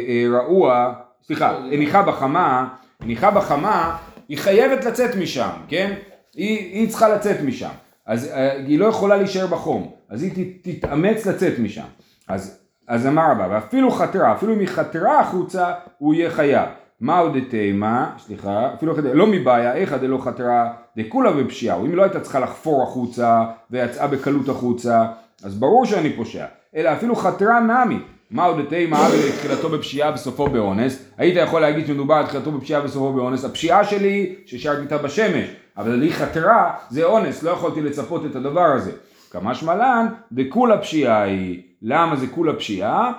אה, 0.07 0.25
רעוע, 0.31 0.93
סליחה, 1.23 1.57
הניחה 1.57 2.01
בחמה, 2.01 2.67
הניחה 3.01 3.31
בחמה 3.31 3.97
היא 4.29 4.37
חייבת 4.37 4.85
לצאת 4.85 5.15
משם, 5.15 5.49
כן? 5.67 5.93
היא, 6.35 6.57
היא 6.57 6.89
צריכה 6.89 7.09
לצאת 7.09 7.41
משם. 7.41 7.69
אז 8.05 8.31
uh, 8.31 8.37
היא 8.67 8.79
לא 8.79 8.85
יכולה 8.85 9.17
להישאר 9.17 9.47
בחום, 9.47 9.91
אז 10.09 10.23
היא 10.23 10.53
תתאמץ 10.61 11.25
לצאת 11.25 11.59
משם. 11.59 11.85
אז, 12.27 12.59
אז 12.87 13.07
אמר 13.07 13.31
רבא, 13.31 13.47
ואפילו 13.51 13.91
חתרה, 13.91 14.33
אפילו 14.33 14.53
אם 14.53 14.59
היא 14.59 14.67
חתרה 14.67 15.19
החוצה, 15.19 15.73
הוא 15.97 16.13
יהיה 16.13 16.29
חייב. 16.29 16.69
מה 16.99 17.19
עוד 17.19 17.37
תימה, 17.49 18.11
סליחה, 18.17 18.73
אפילו 18.73 18.95
חתרה, 18.95 19.13
לא 19.13 19.27
מבעיה, 19.27 19.73
איכא 19.73 19.97
דלא 19.97 20.17
חתרה, 20.17 20.73
דכולה 20.97 21.31
בפשיעה, 21.31 21.77
אם 21.77 21.85
היא 21.85 21.93
לא 21.93 22.03
הייתה 22.03 22.19
צריכה 22.19 22.39
לחפור 22.39 22.83
החוצה, 22.83 23.43
ויצאה 23.71 24.07
בקלות 24.07 24.49
החוצה, 24.49 25.05
אז 25.43 25.55
ברור 25.55 25.85
שאני 25.85 26.13
פושע. 26.13 26.45
אלא 26.75 26.93
אפילו 26.93 27.15
חתרה 27.15 27.59
נמי, 27.59 27.99
מה 28.31 28.43
עוד 28.43 28.65
תימה 28.69 29.07
אבי 29.07 29.29
לתחילתו 29.29 29.69
בפשיעה 29.69 30.11
בסופו 30.11 30.47
באונס, 30.47 31.05
היית 31.17 31.37
יכול 31.37 31.61
להגיד 31.61 31.87
שמדובר 31.87 32.15
על 32.15 32.25
תחילתו 32.25 32.51
בפשיעה 32.51 32.81
בסופו 32.81 33.13
באונס, 33.13 33.45
הפשיעה 33.45 33.83
שלי 33.83 34.35
ששארתי 34.45 34.81
איתה 34.81 34.97
בשמש, 34.97 35.49
אבל 35.77 35.91
לי 35.91 36.13
חתרה 36.13 36.73
זה 36.89 37.03
אונס, 37.03 37.43
לא 37.43 37.51
יכולתי 37.51 37.81
לצפות 37.81 38.25
את 38.25 38.35
הדבר 38.35 38.65
הזה. 38.75 38.91
כמה 39.31 39.55
שמלן, 39.55 40.07
דכולה 40.31 40.77
פשיעה 40.77 41.23
היא, 41.23 41.61
למה 41.81 42.15
זה 42.15 42.27
כולה 42.27 42.53
פשיעה? 42.53 43.11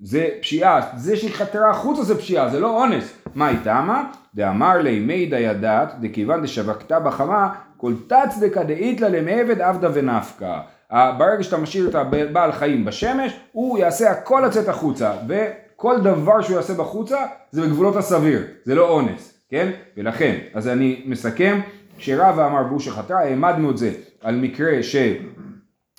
זה 0.00 0.28
פשיעה, 0.40 0.80
זה 0.96 1.16
שהיא 1.16 1.32
חתרה 1.32 1.70
החוצה 1.70 2.02
זה 2.02 2.18
פשיעה, 2.18 2.50
זה 2.50 2.60
לא 2.60 2.82
אונס. 2.82 3.12
מה 3.34 3.46
היא 3.46 3.58
תמה? 3.64 4.04
דאמר 4.34 4.78
לי 4.78 5.00
מידא 5.00 5.36
ידעת, 5.36 5.94
דכיוון 6.00 6.42
דשווקתה 6.42 7.00
בחמה, 7.00 7.54
כל 7.76 7.94
תצדקה 8.06 8.64
דאיתלה 8.64 9.08
למעבד 9.08 9.60
עבדה 9.60 9.88
ונפקא. 9.94 10.60
ברגע 10.92 11.42
שאתה 11.42 11.56
משאיר 11.56 11.88
את 11.88 11.94
הבעל 11.94 12.52
חיים 12.52 12.84
בשמש, 12.84 13.32
הוא 13.52 13.78
יעשה 13.78 14.10
הכל 14.10 14.42
לצאת 14.46 14.68
החוצה, 14.68 15.12
וכל 15.28 16.00
דבר 16.00 16.42
שהוא 16.42 16.56
יעשה 16.56 16.74
בחוצה 16.74 17.18
זה 17.50 17.62
בגבולות 17.62 17.96
הסביר, 17.96 18.42
זה 18.64 18.74
לא 18.74 18.88
אונס, 18.88 19.44
כן? 19.48 19.70
ולכן, 19.96 20.38
אז 20.54 20.68
אני 20.68 21.02
מסכם, 21.06 21.60
כשרבא 21.98 22.46
אמר 22.46 22.62
והוא 22.66 22.80
שחטא, 22.80 23.12
העמדנו 23.12 23.70
את 23.70 23.78
זה 23.78 23.90
על 24.20 24.36
מקרה 24.36 24.72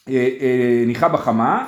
שניחה 0.08 1.10
בחמה, 1.10 1.68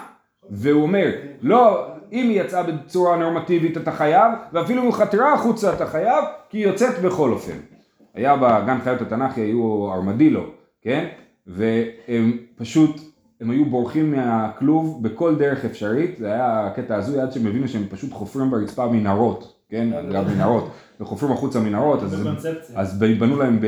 והוא 0.49 0.83
אומר, 0.83 1.11
לא, 1.41 1.87
אם 2.11 2.29
היא 2.29 2.41
יצאה 2.41 2.63
בצורה 2.63 3.17
נורמטיבית 3.17 3.77
אתה 3.77 3.91
חייב, 3.91 4.31
ואפילו 4.53 4.81
אם 4.81 4.87
היא 4.87 4.93
חתרה 4.93 5.33
החוצה 5.33 5.73
אתה 5.73 5.85
חייב, 5.85 6.23
כי 6.49 6.57
היא 6.57 6.67
יוצאת 6.67 7.01
בכל 7.01 7.31
אופן. 7.31 7.57
היה 8.13 8.35
בגן 8.35 8.77
חיות 8.83 9.01
התנ"כי, 9.01 9.41
היו 9.41 9.93
ארמדילו, 9.93 10.43
כן? 10.81 11.07
והם 11.47 12.37
פשוט 12.57 13.14
הם 13.41 13.49
היו 13.49 13.65
בורחים 13.65 14.11
מהכלוב 14.11 15.03
בכל 15.03 15.35
דרך 15.35 15.65
אפשרית, 15.65 16.17
זה 16.17 16.33
היה 16.33 16.71
קטע 16.75 16.95
הזוי 16.95 17.19
עד 17.19 17.31
שהם 17.31 17.47
הבינו 17.47 17.67
שהם 17.67 17.85
פשוט 17.89 18.13
חופרים 18.13 18.51
ברצפה 18.51 18.87
מנהרות, 18.87 19.53
כן, 19.69 19.93
אגב 19.93 20.27
מנהרות, 20.27 20.71
וחופרים 20.99 21.31
החוצה 21.31 21.59
מנהרות, 21.59 22.03
אז, 22.03 22.27
אז 22.75 22.99
בנו 22.99 23.39
להם 23.39 23.59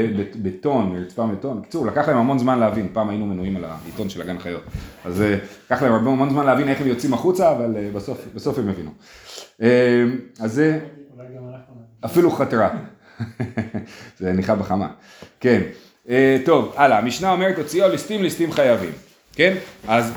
בטון, 0.41 0.93
מרצפה 0.93 1.27
בטון, 1.27 1.61
בקיצור 1.61 1.85
לקח 1.85 2.07
להם 2.07 2.17
המון 2.17 2.39
זמן 2.39 2.59
להבין, 2.59 2.89
פעם 2.93 3.09
היינו 3.09 3.25
מנויים 3.25 3.57
על 3.57 3.65
העיתון 3.65 4.09
של 4.09 4.21
הגן 4.21 4.39
חיות, 4.39 4.63
אז 5.05 5.21
אה, 5.21 5.37
לקח 5.65 5.83
להם 5.83 5.93
הרבה 5.93 6.11
המון 6.11 6.29
זמן 6.29 6.45
להבין 6.45 6.69
איך 6.69 6.81
הם 6.81 6.87
יוצאים 6.87 7.13
החוצה, 7.13 7.51
אבל 7.51 7.75
אה, 7.77 7.89
בסוף, 7.93 8.25
בסוף 8.35 8.59
הם 8.59 8.69
הבינו. 8.69 8.91
אה, 9.61 10.03
אז 10.39 10.53
זה 10.53 10.79
אפילו 12.05 12.31
חתרה, 12.31 12.69
זה 14.19 14.33
ניחה 14.33 14.55
בחמה, 14.55 14.87
כן, 15.39 15.61
טוב, 16.45 16.73
הלאה, 16.75 16.97
המשנה 16.97 17.31
אומרת 17.31 17.57
הוציאו 17.57 17.89
ליסטים 17.89 18.23
ליסטים 18.23 18.51
חייבים. 18.51 19.06
כן? 19.37 19.53
אז 19.87 20.13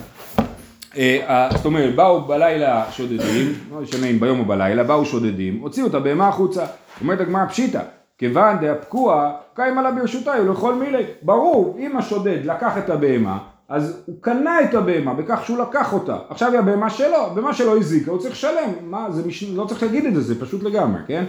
אה, 0.97 1.49
זאת 1.57 1.65
אומרת, 1.65 1.95
באו 1.95 2.25
בלילה 2.25 2.85
שודדים, 2.91 3.53
לא 3.71 3.81
משנה 3.81 4.07
אם 4.07 4.21
ביום 4.21 4.41
או 4.41 4.45
בלילה, 4.45 4.85
באו 4.85 5.05
שודדים, 5.05 5.59
הוציאו 5.61 5.87
את 5.87 5.95
הבהמה 5.95 6.29
החוצה. 6.29 6.67
אומרת 7.01 7.21
הגמרא 7.21 7.47
פשיטא, 7.47 7.83
כיוון 8.19 8.57
דהפקוע, 8.61 9.33
קיימה 9.55 9.83
לה 9.83 9.93
ברשותה, 9.93 10.39
לכל 10.39 10.75
מילי. 10.75 11.05
ברור, 11.23 11.77
אם 11.79 11.97
השודד 11.97 12.45
לקח 12.45 12.79
את 12.79 12.91
הבהמה, 12.91 13.39
אז 13.69 14.03
הוא 14.07 14.17
קנה 14.21 14.61
את 14.61 14.75
הבהמה 14.75 15.15
בכך 15.15 15.41
שהוא 15.45 15.59
לקח 15.59 15.93
אותה. 15.93 16.17
עכשיו 16.29 16.51
היא 16.51 16.59
הבהמה 16.59 16.91
שלו, 16.91 17.27
הבהמה 17.27 17.55
שלו 17.55 17.77
הזיקה, 17.77 18.11
הוא 18.11 18.19
צריך 18.19 18.35
לשלם. 18.35 18.71
מה, 18.83 19.11
זה 19.11 19.29
מש... 19.29 19.43
לא 19.43 19.65
צריך 19.65 19.83
להגיד 19.83 20.07
את 20.07 20.15
זה, 20.15 20.21
זה 20.21 20.41
פשוט 20.41 20.63
לגמרי, 20.63 21.01
כן? 21.07 21.25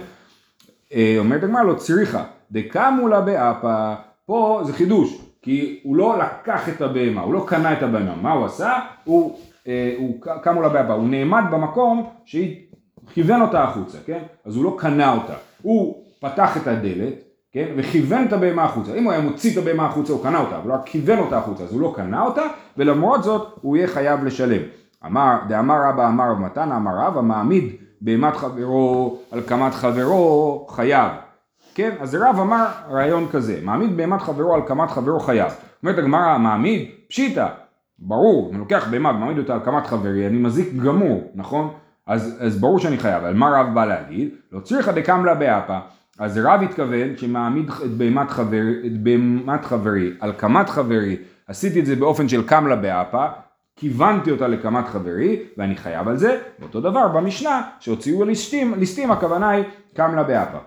אה, 0.94 1.16
אומרת 1.18 1.42
הגמרא 1.42 1.62
לא 1.62 1.74
צריכה, 1.74 2.24
דקמו 2.50 3.08
לה 3.08 3.20
באפה, 3.20 3.94
פה 4.26 4.60
זה 4.64 4.72
חידוש. 4.72 5.31
כי 5.42 5.80
הוא 5.82 5.96
לא 5.96 6.18
לקח 6.18 6.68
את 6.68 6.80
הבהמה, 6.80 7.20
הוא 7.20 7.34
לא 7.34 7.44
קנה 7.48 7.72
את 7.72 7.82
הבהמה, 7.82 8.14
מה 8.22 8.32
הוא 8.32 8.44
עשה? 8.44 8.78
הוא, 9.04 9.38
אה, 9.68 9.94
הוא 9.98 10.20
קם 10.42 10.54
מול 10.54 10.64
הבהמה, 10.64 10.94
הוא 10.94 11.08
נעמד 11.08 11.42
במקום 11.50 12.10
שהיא 12.24 12.56
כיוון 13.12 13.42
אותה 13.42 13.62
החוצה, 13.62 13.98
כן? 14.06 14.22
אז 14.44 14.56
הוא 14.56 14.64
לא 14.64 14.76
קנה 14.78 15.12
אותה, 15.12 15.34
הוא 15.62 16.04
פתח 16.20 16.56
את 16.56 16.66
הדלת, 16.66 17.14
כן? 17.52 17.66
וכיוון 17.76 18.24
את 18.24 18.32
הבהמה 18.32 18.64
החוצה, 18.64 18.94
אם 18.94 19.04
הוא 19.04 19.12
היה 19.12 19.20
מוציא 19.20 19.52
את 19.52 19.56
הבהמה 19.56 19.86
החוצה 19.86 20.12
הוא 20.12 20.22
קנה 20.22 20.40
אותה, 20.40 20.56
אבל 20.56 20.70
הוא 20.70 20.74
רק 20.74 20.86
כיוון 20.86 21.18
אותה 21.18 21.38
החוצה, 21.38 21.64
אז 21.64 21.72
הוא 21.72 21.80
לא 21.80 21.92
קנה 21.96 22.22
אותה, 22.22 22.42
ולמרות 22.76 23.24
זאת 23.24 23.58
הוא 23.60 23.76
יהיה 23.76 23.88
חייב 23.88 24.24
לשלם. 24.24 24.62
אמר, 25.06 25.36
דאמר 25.48 25.76
רבא 25.88 26.08
אמר 26.08 26.30
רב 26.30 26.38
מתנה 26.38 26.76
אמר 26.76 26.92
רבא 26.96 27.20
מעמיד 27.20 27.72
בהמת 28.00 28.36
חברו 28.36 29.18
על 29.30 29.40
קמת 29.40 29.74
חברו 29.74 30.66
חייב. 30.70 31.10
כן? 31.74 31.90
אז 32.00 32.14
רב 32.14 32.40
אמר 32.40 32.66
רעיון 32.90 33.28
כזה, 33.32 33.60
מעמיד 33.62 33.96
בהמת 33.96 34.20
חברו 34.20 34.54
על 34.54 34.60
קמת 34.66 34.90
חברו 34.90 35.20
חייב. 35.20 35.52
אומרת 35.82 35.98
הגמרא, 35.98 36.38
מעמיד? 36.38 36.88
פשיטא. 37.08 37.48
ברור, 37.98 38.50
אני 38.50 38.58
לוקח 38.58 38.88
בהמה 38.90 39.10
ומעמיד 39.10 39.38
אותה 39.38 39.54
על 39.54 39.60
קמת 39.60 39.86
חברי, 39.86 40.26
אני 40.26 40.38
מזיק 40.38 40.68
גמור, 40.84 41.30
נכון? 41.34 41.74
אז, 42.06 42.36
אז 42.40 42.60
ברור 42.60 42.78
שאני 42.78 42.98
חייב, 42.98 43.24
אבל 43.24 43.34
מה 43.34 43.60
רב 43.60 43.74
בא 43.74 43.84
להגיד? 43.84 44.28
לא 44.52 44.60
צריכה 44.60 44.92
דקמלה 44.92 45.34
באפה. 45.34 45.78
אז 46.18 46.38
רב 46.38 46.62
התכוון 46.62 47.16
שמעמיד 47.16 47.70
את 47.84 47.96
בהמת, 47.96 48.30
חבר, 48.30 48.62
חברי 49.62 50.10
על 50.20 50.32
קמת 50.32 50.68
חברי, 50.68 51.16
עשיתי 51.48 51.80
את 51.80 51.86
זה 51.86 51.96
באופן 51.96 52.28
של 52.28 52.46
קמלה 52.46 52.76
באפה, 52.76 53.26
כיוונתי 53.76 54.30
אותה 54.30 54.48
לקמת 54.48 54.88
חברי 54.88 55.42
ואני 55.56 55.76
חייב 55.76 56.08
על 56.08 56.16
זה, 56.16 56.38
ואותו 56.60 56.80
דבר 56.80 57.08
במשנה 57.08 57.62
שהוציאו 57.80 58.24
ליסטים, 58.24 58.74
ליסטים 58.78 59.10
הכוונה 59.10 59.50
היא 59.50 59.64
קם 59.94 60.14
לה 60.14 60.22
באפה. 60.22 60.58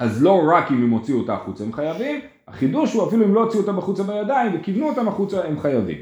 אז 0.00 0.22
לא 0.22 0.42
רק 0.52 0.70
אם 0.70 0.82
הם 0.82 0.90
הוציאו 0.90 1.18
אותה 1.18 1.34
החוצה 1.34 1.64
הם 1.64 1.72
חייבים, 1.72 2.20
החידוש 2.48 2.94
הוא 2.94 3.08
אפילו 3.08 3.24
אם 3.24 3.34
לא 3.34 3.40
הוציאו 3.40 3.62
אותה 3.62 3.72
בחוצה 3.72 4.02
בידיים 4.02 4.52
וכיוונו 4.54 4.88
אותם 4.88 5.08
החוצה 5.08 5.44
הם 5.44 5.60
חייבים. 5.60 5.98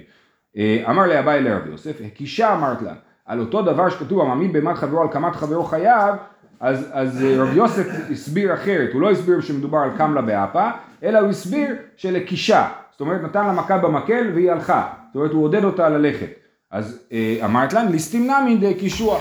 אה, 0.56 0.84
אמר 0.90 1.06
לאביי 1.06 1.42
לרבי 1.42 1.70
יוסף, 1.70 2.00
הקישה 2.06 2.54
אמרת 2.54 2.82
לה, 2.82 2.92
על 3.26 3.40
אותו 3.40 3.62
דבר 3.62 3.88
שכתוב 3.88 4.20
המעמיד 4.20 4.52
בהמת 4.52 4.76
חברו 4.76 5.02
על 5.02 5.08
קמת 5.08 5.36
חברו 5.36 5.64
חייב, 5.64 6.14
אז, 6.60 6.88
אז 6.92 7.24
אה, 7.24 7.42
רבי 7.42 7.56
יוסף 7.56 7.86
הסביר 8.10 8.54
אחרת, 8.54 8.92
הוא 8.92 9.00
לא 9.00 9.10
הסביר 9.10 9.40
שמדובר 9.40 9.78
על 9.78 9.90
קמלה 9.96 10.22
באפה, 10.22 10.70
אלא 11.02 11.18
הוא 11.18 11.28
הסביר 11.28 11.76
שלקישה, 11.96 12.68
זאת 12.90 13.00
אומרת 13.00 13.22
נתן 13.22 13.46
לה 13.46 13.52
מכה 13.52 13.78
במקל 13.78 14.30
והיא 14.34 14.52
הלכה, 14.52 14.88
זאת 15.06 15.16
אומרת 15.16 15.30
הוא 15.30 15.44
עודד 15.44 15.64
אותה 15.64 15.88
ללכת. 15.88 16.30
אז 16.70 17.06
אה, 17.12 17.36
אמרת 17.44 17.72
להם 17.72 17.92
ליסטים 17.92 18.30
נמי 18.30 18.56
דקישוע, 18.56 19.18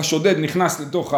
השודד 0.00 0.38
נכנס 0.38 0.80
לתוך 0.80 1.14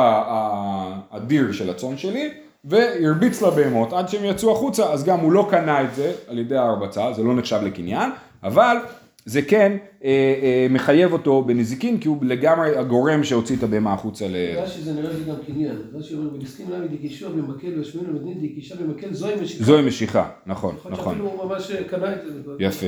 הדיר 1.10 1.52
של 1.52 1.70
הצאן 1.70 1.96
שלי 1.96 2.30
והרביץ 2.64 3.42
לבהמות 3.42 3.92
עד 3.92 4.08
שהם 4.08 4.24
יצאו 4.24 4.52
החוצה, 4.52 4.92
אז 4.92 5.04
גם 5.04 5.20
הוא 5.20 5.32
לא 5.32 5.46
קנה 5.50 5.82
את 5.82 5.94
זה 5.94 6.12
על 6.28 6.38
ידי 6.38 6.56
ההרבצה, 6.56 7.12
זה 7.12 7.22
לא 7.22 7.34
נחשב 7.34 7.60
לקניין, 7.62 8.10
אבל 8.42 8.76
זה 9.24 9.42
כן 9.42 9.76
אה, 10.04 10.10
אה, 10.42 10.66
מחייב 10.70 11.12
אותו 11.12 11.42
בנזיקין 11.42 11.98
כי 11.98 12.08
הוא 12.08 12.16
לגמרי 12.22 12.78
הגורם 12.78 13.24
שהוציא 13.24 13.56
את 13.56 13.62
הבהמה 13.62 13.92
החוצה 13.92 14.28
ל... 14.28 14.36
רש"י 14.56 14.82
זה 14.82 14.92
נראה 14.92 15.12
לי 15.12 15.24
גם 15.24 15.36
קניין, 15.46 15.76
רש"י 15.94 16.14
אומר 16.14 16.34
ונסכים 16.34 16.70
למה 16.70 16.86
דקישוע 16.86 17.30
במקל 17.30 17.80
ושמואל 17.80 18.10
ומדין 18.10 18.48
דקישה 18.48 18.74
במקל 18.76 19.12
זוהי 19.12 19.40
משיכה. 19.40 19.64
זוהי 19.64 19.82
משיכה, 19.82 20.28
נכון, 20.46 20.74
יכול 20.74 20.90
להיות 20.90 21.00
נכון. 21.00 21.14
שאפילו 21.14 21.30
הוא 21.30 21.44
ממש 21.44 21.72
קנה 21.90 22.12
את 22.12 22.18
זה. 22.24 22.52
יפה, 22.58 22.86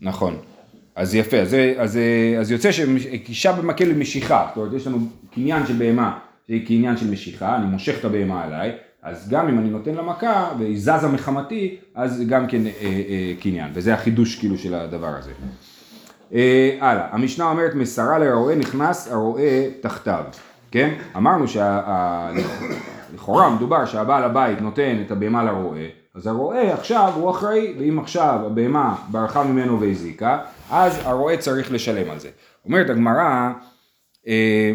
נכון. 0.00 0.36
אז 0.98 1.14
יפה, 1.14 1.36
אז, 1.36 1.56
אז, 1.76 1.98
אז 2.40 2.50
יוצא 2.50 2.72
שגישה 2.72 3.52
במקל 3.52 3.84
למשיכה, 3.84 4.46
זאת 4.48 4.56
אומרת 4.56 4.72
יש 4.72 4.86
לנו 4.86 4.98
קניין 5.34 5.66
של 5.66 5.74
בהמה, 5.78 6.18
זה 6.48 6.54
קניין 6.66 6.96
של 6.96 7.10
משיכה, 7.10 7.56
אני 7.56 7.66
מושך 7.66 7.98
את 8.00 8.04
הבהמה 8.04 8.44
עליי, 8.44 8.72
אז 9.02 9.28
גם 9.28 9.48
אם 9.48 9.58
אני 9.58 9.70
נותן 9.70 9.94
לה 9.94 10.02
מכה 10.02 10.50
והיא 10.58 10.78
זזה 10.78 11.08
מחמתי, 11.08 11.76
אז 11.94 12.22
גם 12.28 12.46
כן 12.46 12.66
אה, 12.66 12.72
אה, 12.82 13.32
קניין, 13.40 13.70
וזה 13.74 13.94
החידוש 13.94 14.38
כאילו 14.38 14.58
של 14.58 14.74
הדבר 14.74 15.10
הזה. 15.18 15.30
אה, 16.34 16.76
הלאה, 16.80 17.06
המשנה 17.10 17.50
אומרת 17.50 17.74
מסרה 17.74 18.18
לרועה 18.18 18.54
נכנס 18.54 19.12
הרועה 19.12 19.70
תחתיו, 19.80 20.24
כן? 20.70 20.94
אמרנו 21.16 21.44
שלכאורה 21.48 23.50
מדובר 23.50 23.86
שהבעל 23.86 24.24
הבית 24.24 24.60
נותן 24.60 25.02
את 25.06 25.10
הבהמה 25.10 25.44
לרועה, 25.44 25.80
אז 26.18 26.26
הרועה 26.26 26.74
עכשיו 26.74 27.12
הוא 27.14 27.30
אחראי, 27.30 27.74
ואם 27.78 27.98
עכשיו 27.98 28.40
הבהמה 28.46 28.96
ברחה 29.10 29.44
ממנו 29.44 29.80
והזיקה, 29.80 30.38
אז 30.70 31.00
הרועה 31.04 31.36
צריך 31.36 31.72
לשלם 31.72 32.10
על 32.10 32.18
זה. 32.18 32.28
אומרת 32.64 32.90
הגמרא, 32.90 33.50
אה, 34.28 34.72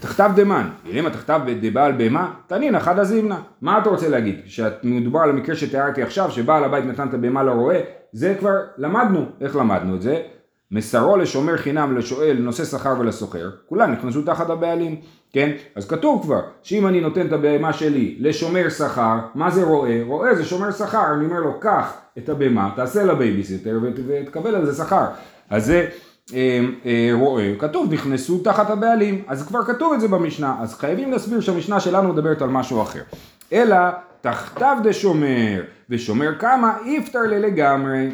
תחתיו 0.00 0.30
דמן, 0.36 0.70
למה 0.84 1.10
תחתיו 1.10 1.40
דבעל 1.60 1.92
בהמה? 1.92 2.34
תנינא 2.46 2.78
חדא 2.78 3.04
זימנא. 3.04 3.36
מה 3.60 3.78
אתה 3.78 3.90
רוצה 3.90 4.08
להגיד? 4.08 4.40
שמדובר 4.46 5.20
על 5.20 5.30
המקרה 5.30 5.56
שתיארתי 5.56 6.02
עכשיו, 6.02 6.30
שבעל 6.30 6.64
הבית 6.64 6.84
נתן 6.84 7.08
את 7.08 7.14
הבהמה 7.14 7.42
לרועה, 7.42 7.78
זה 8.12 8.36
כבר 8.38 8.56
למדנו. 8.78 9.26
איך 9.40 9.56
למדנו 9.56 9.94
את 9.96 10.02
זה? 10.02 10.22
מסרו 10.70 11.16
לשומר 11.16 11.56
חינם, 11.56 11.96
לשואל, 11.96 12.36
לנושא 12.36 12.64
שכר 12.64 12.94
ולסוחר, 12.98 13.50
כולם 13.66 13.92
נכנסו 13.92 14.22
תחת 14.22 14.50
הבעלים, 14.50 14.96
כן? 15.32 15.50
אז 15.76 15.88
כתוב 15.88 16.22
כבר, 16.22 16.40
שאם 16.62 16.86
אני 16.86 17.00
נותן 17.00 17.26
את 17.26 17.32
הבהמה 17.32 17.72
שלי 17.72 18.16
לשומר 18.20 18.68
שכר, 18.70 19.18
מה 19.34 19.50
זה 19.50 19.64
רועה? 19.64 20.02
רועה 20.06 20.34
זה 20.34 20.44
שומר 20.44 20.72
שכר, 20.72 21.14
אני 21.16 21.24
אומר 21.24 21.40
לו, 21.40 21.60
קח 21.60 21.92
את 22.18 22.28
הבהמה, 22.28 22.70
תעשה 22.76 23.04
לה 23.04 23.14
בייביסיטר 23.14 23.78
ות- 23.82 24.00
ותקבל 24.06 24.54
על 24.54 24.66
זה 24.66 24.84
שכר. 24.84 25.04
אז 25.50 25.66
זה 25.66 25.86
אה, 26.34 26.60
אה, 26.86 27.10
רועה, 27.12 27.44
כתוב 27.58 27.92
נכנסו 27.92 28.38
תחת 28.38 28.70
הבעלים, 28.70 29.22
אז 29.26 29.46
כבר 29.46 29.64
כתוב 29.64 29.92
את 29.92 30.00
זה 30.00 30.08
במשנה, 30.08 30.56
אז 30.60 30.74
חייבים 30.74 31.12
להסביר 31.12 31.40
שהמשנה 31.40 31.80
שלנו 31.80 32.12
מדברת 32.12 32.42
על 32.42 32.48
משהו 32.48 32.82
אחר. 32.82 33.02
אלא 33.52 33.76
תחתיו 34.20 34.78
דשומר, 34.84 35.62
ושומר 35.90 36.38
כמה, 36.38 36.76
יפטר 36.86 37.22
ללגמרי. 37.22 38.10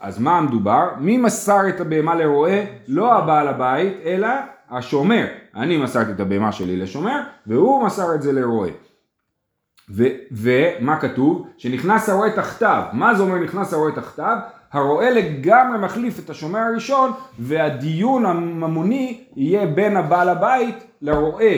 אז 0.00 0.18
מה 0.18 0.40
מדובר? 0.40 0.88
מי 0.98 1.16
מסר 1.16 1.68
את 1.68 1.80
הבהמה 1.80 2.14
לרועה? 2.14 2.60
לא 2.88 3.14
הבעל 3.14 3.48
הבית, 3.48 3.92
אלא 4.04 4.28
השומר. 4.70 5.26
אני 5.56 5.76
מסרתי 5.76 6.10
את 6.10 6.20
הבהמה 6.20 6.52
שלי 6.52 6.76
לשומר, 6.76 7.20
והוא 7.46 7.84
מסר 7.84 8.14
את 8.14 8.22
זה 8.22 8.32
לרועה. 8.32 8.70
ומה 10.30 11.00
כתוב? 11.00 11.46
שנכנס 11.58 12.08
הרועה 12.08 12.30
תחתיו. 12.30 12.82
מה 12.92 13.14
זה 13.14 13.22
אומר 13.22 13.38
נכנס 13.38 13.72
הרועה 13.72 13.92
תחתיו? 13.92 14.38
הרועה 14.72 15.10
לגמרי 15.10 15.78
מחליף 15.78 16.18
את 16.18 16.30
השומר 16.30 16.58
הראשון, 16.58 17.10
והדיון 17.38 18.26
הממוני 18.26 19.24
יהיה 19.36 19.66
בין 19.66 19.96
הבעל 19.96 20.28
הבית 20.28 20.84
לרועה 21.02 21.54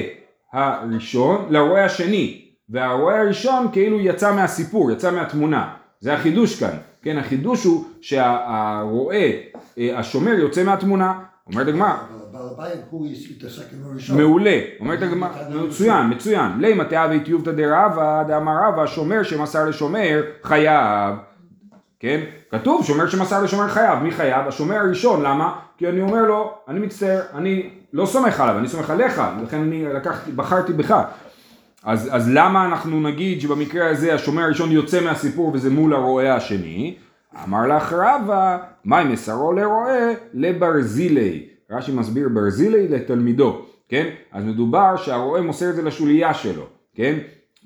הראשון, 0.53 1.47
לרועה 1.51 1.85
השני. 1.85 2.43
והרועה 2.69 3.21
הראשון 3.21 3.67
כאילו 3.73 4.01
יצא 4.01 4.35
מהסיפור, 4.35 4.91
יצא 4.91 5.11
מהתמונה. 5.11 5.75
זה 6.01 6.15
החידוש 6.15 6.61
כאן. 6.61 6.77
כן, 7.03 7.19
החידוש 7.19 7.65
הוא 7.65 7.85
שהרועה, 8.01 9.31
אה, 9.79 9.99
השומר 9.99 10.33
יוצא 10.33 10.65
מהתמונה. 10.65 11.19
אומרת 11.47 11.69
הגמרא, 11.69 11.97
בעל 12.33 12.49
הבית 12.53 12.81
הוא 12.91 13.07
יתעסק 13.31 13.65
עם 13.73 13.91
הראשון. 13.91 14.17
מעולה, 14.17 14.61
אומרת 14.81 15.03
הגמרא, 15.03 15.29
מצוין, 15.67 16.11
מצוין, 16.11 16.53
לימא 16.59 16.83
תאווה 16.83 17.21
טיובתא 17.25 17.53
דרבא, 17.53 18.23
דאמר 18.29 18.53
רבא, 18.69 18.87
שומר 18.87 19.23
שמסר 19.23 19.69
לשומר 19.69 20.23
חייב, 20.43 21.15
כן? 22.01 22.21
כתוב 22.51 22.85
שומר 22.85 23.09
שמסר 23.09 23.43
לשומר 23.43 23.69
חייב, 23.69 23.99
מי 23.99 24.11
חייב? 24.11 24.49
השומר 24.49 24.77
הראשון, 24.77 25.23
למה? 25.23 25.59
כי 25.79 25.89
אני 25.89 26.01
אומר 26.01 26.23
לו, 26.23 26.55
אני 26.69 26.81
מצטער, 26.81 27.21
אני 27.35 27.71
לא 27.93 28.07
סומך 28.07 28.41
עליו, 28.41 28.59
אני 28.59 28.69
סומך 28.69 28.91
עליך, 28.91 29.23
לכן 29.43 29.61
אני 29.61 29.85
לקחתי, 29.85 30.33
בחרתי 30.33 30.73
בך. 30.73 31.03
אז, 31.87 32.09
אז 32.13 32.31
למה 32.33 32.67
אנחנו 32.67 33.01
נגיד 33.01 33.41
שבמקרה 33.41 33.91
הזה 33.91 34.15
השומר 34.15 34.43
הראשון 34.43 34.73
יוצא 34.73 35.05
מהסיפור 35.05 35.51
וזה 35.55 35.71
מול 35.71 35.95
הרועה 35.95 36.35
השני? 36.35 36.97
אמר 37.45 37.67
לך 37.67 37.93
רבא, 37.93 38.59
מה 38.85 39.03
אם 39.03 39.13
מסרו 39.13 39.53
לרועה? 39.53 40.13
לברזילי. 40.35 41.49
רש"י 41.71 41.93
מסביר 41.93 42.29
ברזילי 42.29 42.89
לתלמידו, 42.89 43.63
כן? 43.89 44.07
אז 44.33 44.45
מדובר 44.45 44.97
שהרועה 44.97 45.43
מוסר 45.43 45.71
את 45.71 45.75
זה 45.75 45.83
לשוליה 45.83 46.35
שלו, 46.35 46.67
כן? 46.95 47.19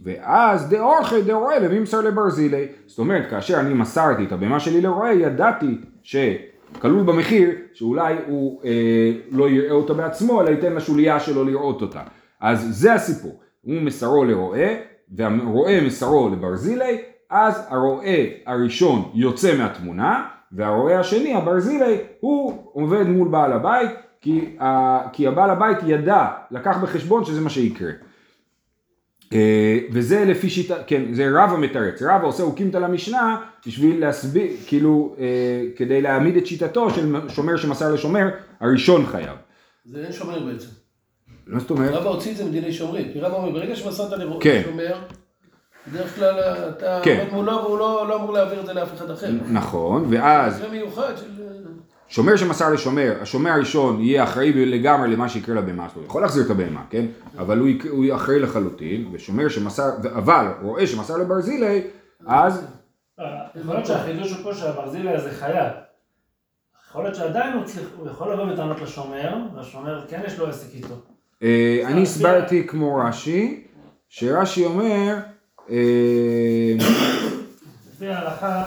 ואז 0.04 0.68
דאורחי 0.68 1.22
דרועה 1.22 1.58
למי 1.58 1.78
מסר 1.78 2.00
לברזילי. 2.00 2.66
זאת 2.86 2.98
אומרת, 2.98 3.30
כאשר 3.30 3.60
אני 3.60 3.74
מסרתי 3.74 4.24
את 4.24 4.32
הבהמה 4.32 4.60
שלי 4.60 4.80
לרועה, 4.80 5.14
ידעתי 5.14 5.78
שכלול 6.02 7.02
במחיר, 7.02 7.50
שאולי 7.74 8.14
הוא 8.26 8.60
אה, 8.64 9.12
לא 9.30 9.50
יראה 9.50 9.72
אותה 9.72 9.94
בעצמו, 9.94 10.40
אלא 10.40 10.50
ייתן 10.50 10.72
לשוליה 10.72 11.20
שלו 11.20 11.44
לראות 11.44 11.82
אותה. 11.82 12.02
אז 12.40 12.66
זה 12.70 12.94
הסיפור. 12.94 13.40
הוא 13.62 13.80
מסרו 13.82 14.24
לרועה, 14.24 14.68
והרועה 15.16 15.80
מסרו 15.80 16.28
לברזילי, 16.28 16.98
אז 17.30 17.66
הרועה 17.68 18.16
הראשון 18.46 19.10
יוצא 19.14 19.58
מהתמונה, 19.58 20.24
והרועה 20.52 21.00
השני, 21.00 21.34
הברזילי, 21.34 21.96
הוא 22.20 22.70
עובד 22.72 23.06
מול 23.06 23.28
בעל 23.28 23.52
הבית, 23.52 23.90
כי, 24.20 24.56
ה- 24.60 25.08
כי 25.12 25.26
הבעל 25.26 25.50
הבית 25.50 25.78
ידע, 25.86 26.26
לקח 26.50 26.78
בחשבון 26.82 27.24
שזה 27.24 27.40
מה 27.40 27.50
שיקרה. 27.50 27.90
אה, 29.32 29.78
וזה 29.92 30.24
לפי 30.24 30.50
שיטה, 30.50 30.74
כן, 30.86 31.14
זה 31.14 31.28
רבא 31.34 31.56
מתרץ, 31.56 32.02
רבא 32.02 32.26
עושה 32.26 32.42
אוקימתא 32.42 32.76
למשנה 32.76 33.36
בשביל 33.66 34.00
להסביר, 34.00 34.50
כאילו, 34.66 35.16
אה, 35.18 35.24
כדי 35.76 36.02
להעמיד 36.02 36.36
את 36.36 36.46
שיטתו 36.46 36.90
של 36.90 37.14
שומר 37.28 37.56
שמסר 37.56 37.94
לשומר, 37.94 38.28
הראשון 38.60 39.06
חייב. 39.06 39.36
זה 39.84 40.04
אין 40.04 40.12
שומר 40.12 40.46
בעצם. 40.46 40.68
מה 41.50 41.60
זאת 41.60 41.70
אומרת? 41.70 41.94
רבא 41.94 42.08
הוציא 42.08 42.32
את 42.32 42.36
זה 42.36 42.44
מדיני 42.44 42.72
שומרים. 42.72 43.12
כי 43.12 43.20
רבא 43.20 43.36
אומר, 43.36 43.50
ברגע 43.50 43.76
שמסרת 43.76 44.12
לרועה 44.12 44.40
כן. 44.40 44.62
שומר, 44.64 44.98
בדרך 45.88 46.14
כלל 46.14 46.40
אתה 46.68 47.00
כן. 47.02 47.18
עומד 47.20 47.32
מולו 47.32 47.52
והוא 47.64 47.78
לא 47.78 48.08
לא 48.08 48.16
אמור 48.16 48.32
להעביר 48.32 48.60
את 48.60 48.66
זה 48.66 48.72
לאף 48.72 48.94
אחד 48.94 49.10
אחר. 49.10 49.30
נכון, 49.50 50.06
ואז 50.10 50.56
זה 50.56 50.68
מיוחד 50.68 51.16
של... 51.16 51.26
שומר 52.08 52.36
שמסר 52.36 52.72
לשומר, 52.72 53.16
השומר 53.20 53.50
הראשון 53.50 54.00
יהיה 54.00 54.24
אחראי 54.24 54.66
לגמרי 54.66 55.08
למה 55.08 55.28
שיקרה 55.28 55.54
לבהמה 55.54 55.88
שלו, 55.88 56.02
הוא 56.02 56.06
יכול 56.06 56.22
להחזיר 56.22 56.44
את 56.44 56.50
הבהמה, 56.50 56.82
כן? 56.90 57.06
אבל 57.38 57.58
הוא, 57.58 57.68
הוא 57.90 58.04
יהיה 58.04 58.14
אחראי 58.16 58.38
לחלוטין, 58.38 59.08
ושומר 59.12 59.48
שמסר, 59.48 59.90
אבל 60.16 60.46
רואה 60.62 60.86
שמסר 60.86 61.16
לברזילי, 61.16 61.82
אז 62.26 62.66
יכול 63.54 63.74
להיות 63.74 63.86
שהחידוש 63.86 64.32
הוא 64.32 64.42
פה 64.42 64.54
שהברזילי 64.54 65.14
הזה 65.14 65.30
חייב. 65.30 65.72
יכול 66.90 67.02
להיות 67.02 67.16
שעדיין 67.16 67.52
הוא 67.52 67.64
צריך, 67.64 67.88
הוא 67.96 68.08
יכול 68.08 68.32
לבוא 68.32 68.44
בטענות 68.44 68.80
לשומר, 68.80 69.34
והשומר 69.54 70.06
כן 70.08 70.20
יש 70.26 70.38
לו 70.38 70.46
עסק 70.46 70.74
איתו. 70.74 70.94
אה, 71.42 71.82
אני 71.86 72.02
הסברתי 72.02 72.66
כמו 72.66 72.94
רש"י, 72.96 73.66
שרש"י 74.08 74.64
אומר, 74.66 75.16
אה, 75.70 75.76
לפי 77.94 78.08
ההלכה, 78.08 78.64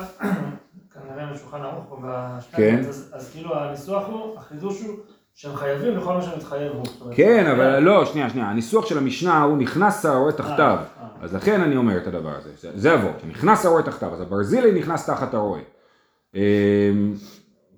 כנראה 0.94 1.34
בשולחן 1.34 1.62
ערוך 1.62 1.86
פה 1.90 1.96
כן. 1.96 2.08
בשתיים, 2.38 2.80
אז, 2.80 3.10
אז 3.14 3.32
כאילו 3.34 3.56
הניסוח 3.56 4.08
הוא, 4.08 4.38
החידוש 4.38 4.82
הוא 4.82 4.96
שהם 5.36 5.56
חייבים 5.56 5.98
לכל 5.98 6.14
מה 6.14 6.22
שמתחייב 6.22 6.72
הוא. 6.74 6.86
כן. 7.16 7.46
אבל 7.52 7.80
לא, 7.80 8.06
שנייה, 8.06 8.30
שנייה, 8.30 8.48
הניסוח 8.48 8.86
של 8.86 8.98
המשנה 8.98 9.42
הוא 9.44 9.58
נכנס 9.58 10.06
הרועה 10.06 10.32
תחתיו, 10.32 10.78
אה. 11.02 11.08
אז 11.22 11.36
לכן 11.36 11.62
אני 11.62 11.76
אומר 11.78 11.98
את 11.98 12.08
הדבר 12.08 12.36
הזה, 12.38 12.50
זה- 12.76 12.94
הוורד, 12.94 13.14
נכנס 13.30 13.66
הרועה 13.66 13.84
תחתיו, 13.84 14.14
אז 14.14 14.22
הברזילי 14.22 14.80
נכנס 14.80 15.06
תחת 15.10 15.34
הרועה. 15.34 15.62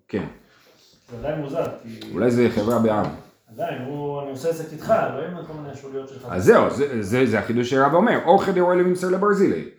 כן. 0.08 0.24
זה 1.12 1.18
עדיין 1.20 1.42
מוזר, 1.42 1.66
אולי 2.14 2.32
זה 2.32 2.48
חברה 2.56 2.80
בעם. 2.80 3.06
עדיין, 3.52 3.82
הוא, 3.82 4.22
אני 4.22 4.30
עושה 4.30 4.50
עסק 4.50 4.74
איתך, 4.74 4.90
לא 4.90 5.22
עם 5.22 5.46
כל 5.48 5.54
מיני 5.54 5.76
שוליות 5.76 6.10
שלך. 6.10 6.28
אז 6.30 6.46
זהו, 6.46 6.66
זה, 7.00 7.40
החידוש 7.40 7.70
שרבא 7.70 7.98
אומר, 7.98 8.20
אוכל 8.26 8.52
דרועה 8.52 8.76
לממסר 8.76 9.10
לברזילי. 9.10 9.70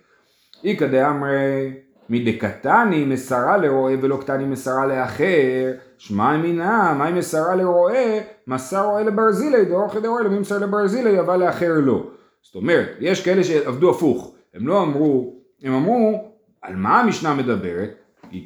איכא 0.64 0.86
דאמרי 0.86 1.72
מדקתני 2.08 3.04
מסרה 3.04 3.56
לרועה 3.56 3.94
ולא 4.02 4.16
קטני 4.20 4.44
מסרה 4.44 4.86
לאחר, 4.86 5.72
שמע 5.98 6.36
מינה, 6.36 6.94
מהי 6.98 7.12
מסרה 7.12 7.54
לרועה, 7.54 8.18
מסר 8.46 8.84
רועה 8.84 9.02
לברזילי, 9.02 9.64
דאוכל 9.64 10.00
דרועה 10.00 10.22
לממסר 10.22 10.58
לברזילי, 10.58 11.20
אבל 11.20 11.36
לאחר 11.36 11.72
לא. 11.76 12.06
זאת 12.42 12.54
אומרת, 12.54 12.88
יש 13.00 13.24
כאלה 13.24 13.44
שעבדו 13.44 13.90
הפוך, 13.90 14.34
הם 14.54 14.66
לא 14.66 14.82
אמרו, 14.82 15.34
הם 15.62 15.72
אמרו, 15.74 16.32
על 16.62 16.76
מה 16.76 17.00
המשנה 17.00 17.34
מדברת? 17.34 17.90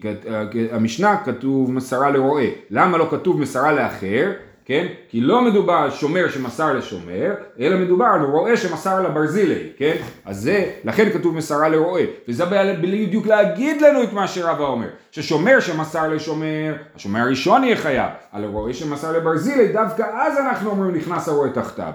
אה, 0.05 0.45
המשנה 0.73 1.17
כתוב 1.25 1.73
מסרה 1.73 2.11
לרועה, 2.11 2.47
למה 2.71 2.99
לא 2.99 3.09
כתוב 3.11 3.41
מסרה 3.41 3.73
לאחר? 3.73 4.33
כן? 4.71 4.87
כי 5.09 5.21
לא 5.21 5.43
מדובר 5.43 5.73
על 5.73 5.91
שומר 5.91 6.31
שמסר 6.31 6.73
לשומר, 6.73 7.35
אלא 7.61 7.77
מדובר 7.77 8.05
על 8.05 8.23
רועה 8.23 8.57
שמסר 8.57 9.03
לברזילי, 9.03 9.71
כן? 9.77 9.97
אז 10.25 10.41
זה, 10.41 10.71
לכן 10.85 11.11
כתוב 11.11 11.35
מסרה 11.37 11.69
לרועה, 11.69 12.03
וזה 12.29 12.45
בא 12.45 12.75
בדיוק 12.83 13.27
להגיד 13.27 13.83
לנו 13.83 14.03
את 14.03 14.13
מה 14.13 14.29
שרבא 14.29 14.65
אומר, 14.65 14.87
ששומר 15.11 15.61
שמסר 15.61 16.09
לשומר, 16.09 16.75
השומר 16.95 17.21
הראשון 17.21 17.65
יהיה 17.65 17.77
חייב, 17.77 18.11
על 18.33 18.45
הרועה 18.45 18.75
שמסר 18.75 19.13
לברזילי, 19.13 19.69
דווקא 19.69 20.03
אז 20.03 20.39
אנחנו 20.39 20.71
אומרים 20.71 20.97
נכנס 20.97 21.29
הרועה 21.29 21.51
תחתיו. 21.51 21.93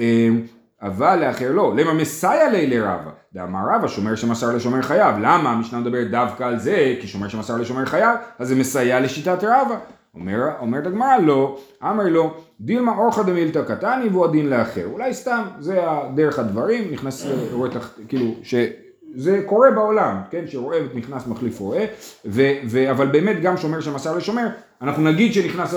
אמ, 0.00 0.42
אבל 0.82 1.24
לאחר 1.26 1.52
לא, 1.52 1.72
למה 1.76 1.92
מסייע 1.92 2.50
לי 2.50 2.66
לרבא? 2.66 3.10
דאמר 3.34 3.60
רבא, 3.74 3.88
שומר 3.88 4.14
שמסר 4.14 4.56
לשומר 4.56 4.82
חייב. 4.82 5.16
למה 5.18 5.50
המשנה 5.50 5.78
מדברת 5.78 6.10
דווקא 6.10 6.44
על 6.44 6.58
זה? 6.58 6.96
כי 7.00 7.06
שומר 7.06 7.28
שמסר 7.28 7.56
לשומר 7.56 7.86
חייב, 7.86 8.16
אז 8.38 8.48
זה 8.48 8.54
מסייע 8.54 9.00
לשיטת 9.00 9.44
רבא. 9.44 9.78
אומר, 10.20 10.48
אומרת 10.60 10.86
הגמרא 10.86 11.16
לא, 11.16 11.58
אמר 11.82 12.04
לו, 12.04 12.34
דילמה 12.60 12.96
אורחא 12.96 13.22
דמילתא 13.22 13.62
קטני 13.62 14.08
והוא 14.08 14.24
הדין 14.24 14.50
לאחר. 14.50 14.86
אולי 14.92 15.14
סתם, 15.14 15.42
זה 15.58 15.80
דרך 16.14 16.38
הדברים, 16.38 16.92
נכנס 16.92 17.26
רואה 17.52 17.70
תחת, 17.70 17.90
כאילו, 18.08 18.34
שזה 18.42 19.42
קורה 19.46 19.70
בעולם, 19.70 20.16
כן, 20.30 20.44
שרועה 20.46 20.78
נכנס 20.94 21.26
מחליף 21.26 21.60
רועה, 21.60 21.84
ו, 22.24 22.42
ו, 22.66 22.90
אבל 22.90 23.06
באמת 23.06 23.42
גם 23.42 23.56
שומר 23.56 23.80
שמסר 23.80 24.16
לשומר, 24.16 24.46
אנחנו 24.82 25.02
נגיד 25.02 25.32
שנכנס 25.32 25.74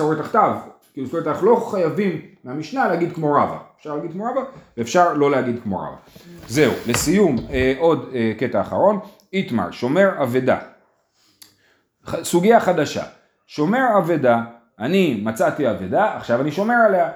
הרועה 0.00 0.18
תחתיו, 0.18 0.56
כאילו 0.92 1.06
זאת 1.06 1.14
אומרת 1.14 1.26
אנחנו 1.26 1.46
לא 1.46 1.68
חייבים 1.70 2.20
מהמשנה 2.44 2.88
להגיד 2.88 3.12
כמו 3.12 3.32
רבא, 3.32 3.56
אפשר 3.78 3.94
להגיד 3.94 4.12
כמו 4.12 4.24
רבא 4.24 4.40
ואפשר 4.76 5.14
לא 5.14 5.30
להגיד 5.30 5.60
כמו 5.62 5.78
רבא. 5.78 5.96
זהו, 6.48 6.72
לסיום 6.86 7.36
אה, 7.50 7.74
עוד 7.78 8.08
אה, 8.14 8.32
קטע 8.38 8.60
אחרון, 8.60 8.98
איתמר, 9.32 9.70
שומר 9.70 10.22
אבדה. 10.22 10.58
סוגיה 12.22 12.60
חדשה, 12.60 13.02
שומר 13.46 13.98
אבדה, 13.98 14.40
אני 14.78 15.20
מצאתי 15.24 15.70
אבדה, 15.70 16.16
עכשיו 16.16 16.40
אני 16.40 16.52
שומר 16.52 16.74
עליה. 16.86 17.10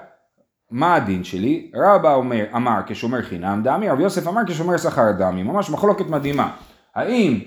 מה 0.70 0.94
הדין 0.94 1.24
שלי? 1.24 1.70
רבא 1.74 2.14
אומר, 2.14 2.44
אמר 2.56 2.80
כשומר 2.86 3.22
חינם 3.22 3.60
דמי, 3.64 3.88
רב 3.90 4.00
יוסף 4.00 4.28
אמר 4.28 4.42
כשומר 4.46 4.76
שכר 4.76 5.12
דמי, 5.18 5.42
ממש 5.42 5.70
מחלוקת 5.70 6.06
מדהימה. 6.06 6.50
האם 6.94 7.40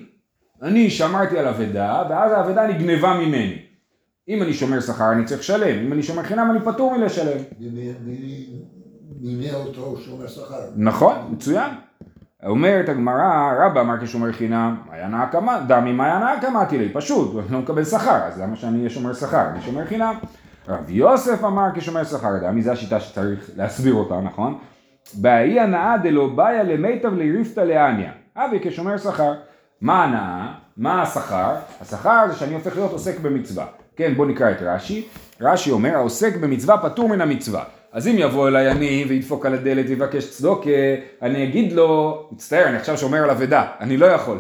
אני 0.62 0.90
שמרתי 0.90 1.40
על 1.40 1.48
אבדה 1.48 2.04
ואז 2.10 2.32
האבדה 2.32 2.68
נגנבה 2.68 3.14
ממני? 3.14 3.58
אם 4.30 4.44
אני 4.44 4.54
שומר 4.54 4.80
שכר 4.80 5.12
אני 5.12 5.26
צריך 5.26 5.40
לשלם, 5.40 5.86
אם 5.86 5.94
אני 5.94 6.04
שומר 6.04 6.24
חינם 6.24 6.52
אני 6.52 6.60
פטור 6.74 6.98
מלשלם. 6.98 7.38
מי- 7.60 7.94
מי 8.06 8.48
מינה 9.22 9.58
אותו 9.58 9.98
שומר 10.06 10.28
שכר. 10.28 10.60
נכון, 10.76 11.16
מצוין. 11.32 11.70
אומרת 12.46 12.90
הגמרא, 12.90 13.54
רבא 13.60 13.82
אמר 13.82 14.02
כשומר 14.02 14.32
חינם, 14.32 14.76
היה 14.92 15.08
נאה 15.08 15.28
קמא, 15.28 15.60
דמי 15.68 15.94
מה 15.94 16.20
נאה 16.20 16.42
קמאתי 16.42 16.78
לי, 16.78 16.90
פשוט, 16.94 17.36
אני 17.46 17.54
לא 17.54 17.60
מקבל 17.60 17.84
שכר, 17.84 18.24
אז 18.24 18.42
למה 18.42 18.56
שאני 18.56 18.78
אהיה 18.78 18.90
שומר 18.90 19.14
שכר? 19.14 19.48
אני 19.50 19.62
שומר 19.62 19.86
חינם. 19.86 20.16
רב 20.68 20.90
יוסף 20.90 21.44
אמר 21.44 21.68
כשומר 21.76 22.04
שכר, 22.04 22.38
דמי 22.42 22.62
זו 22.62 22.72
השיטה 22.72 23.00
שצריך 23.00 23.50
להסביר 23.56 23.94
אותה, 23.94 24.22
נכון? 24.22 24.58
באי 25.14 25.60
הנאה 25.60 25.98
דלא 25.98 26.28
באיה 26.28 26.64
למיטב 26.64 27.14
לריפתא 27.14 27.60
לעניא, 27.60 28.10
אבי 28.36 28.60
כשומר 28.64 28.98
שכר. 28.98 29.34
מה 29.82 30.04
הנאה? 30.04 30.54
מה 30.78 31.02
השכר? 31.02 31.56
השכר 31.82 32.26
זה 32.28 32.36
שאני 32.36 32.54
הופך 32.54 32.76
להיות 32.76 32.92
עוסק 32.92 33.20
במצווה. 33.20 33.66
כן, 33.96 34.14
בוא 34.14 34.26
נקרא 34.26 34.52
את 34.52 34.58
רש"י. 34.62 35.08
רש"י 35.42 35.72
אומר, 35.72 35.96
העוסק 35.96 36.38
במצווה 36.38 36.78
פטור 36.78 37.10
מן 37.10 37.22
המצווה. 37.22 37.64
אז 37.98 38.08
אם 38.08 38.16
יבוא 38.18 38.48
אליי 38.48 38.72
אני 38.72 39.06
וידפוק 39.08 39.46
על 39.46 39.54
הדלת 39.54 39.86
ויבקש 39.90 40.30
צדוקה, 40.30 40.70
אני 41.22 41.44
אגיד 41.44 41.74
לו, 41.74 42.28
מצטער, 42.32 42.68
אני 42.68 42.78
עכשיו 42.78 42.98
שומר 42.98 43.24
על 43.24 43.30
אבדה, 43.30 43.66
אני 43.80 43.98
לא 43.98 44.06
יכול. 44.06 44.38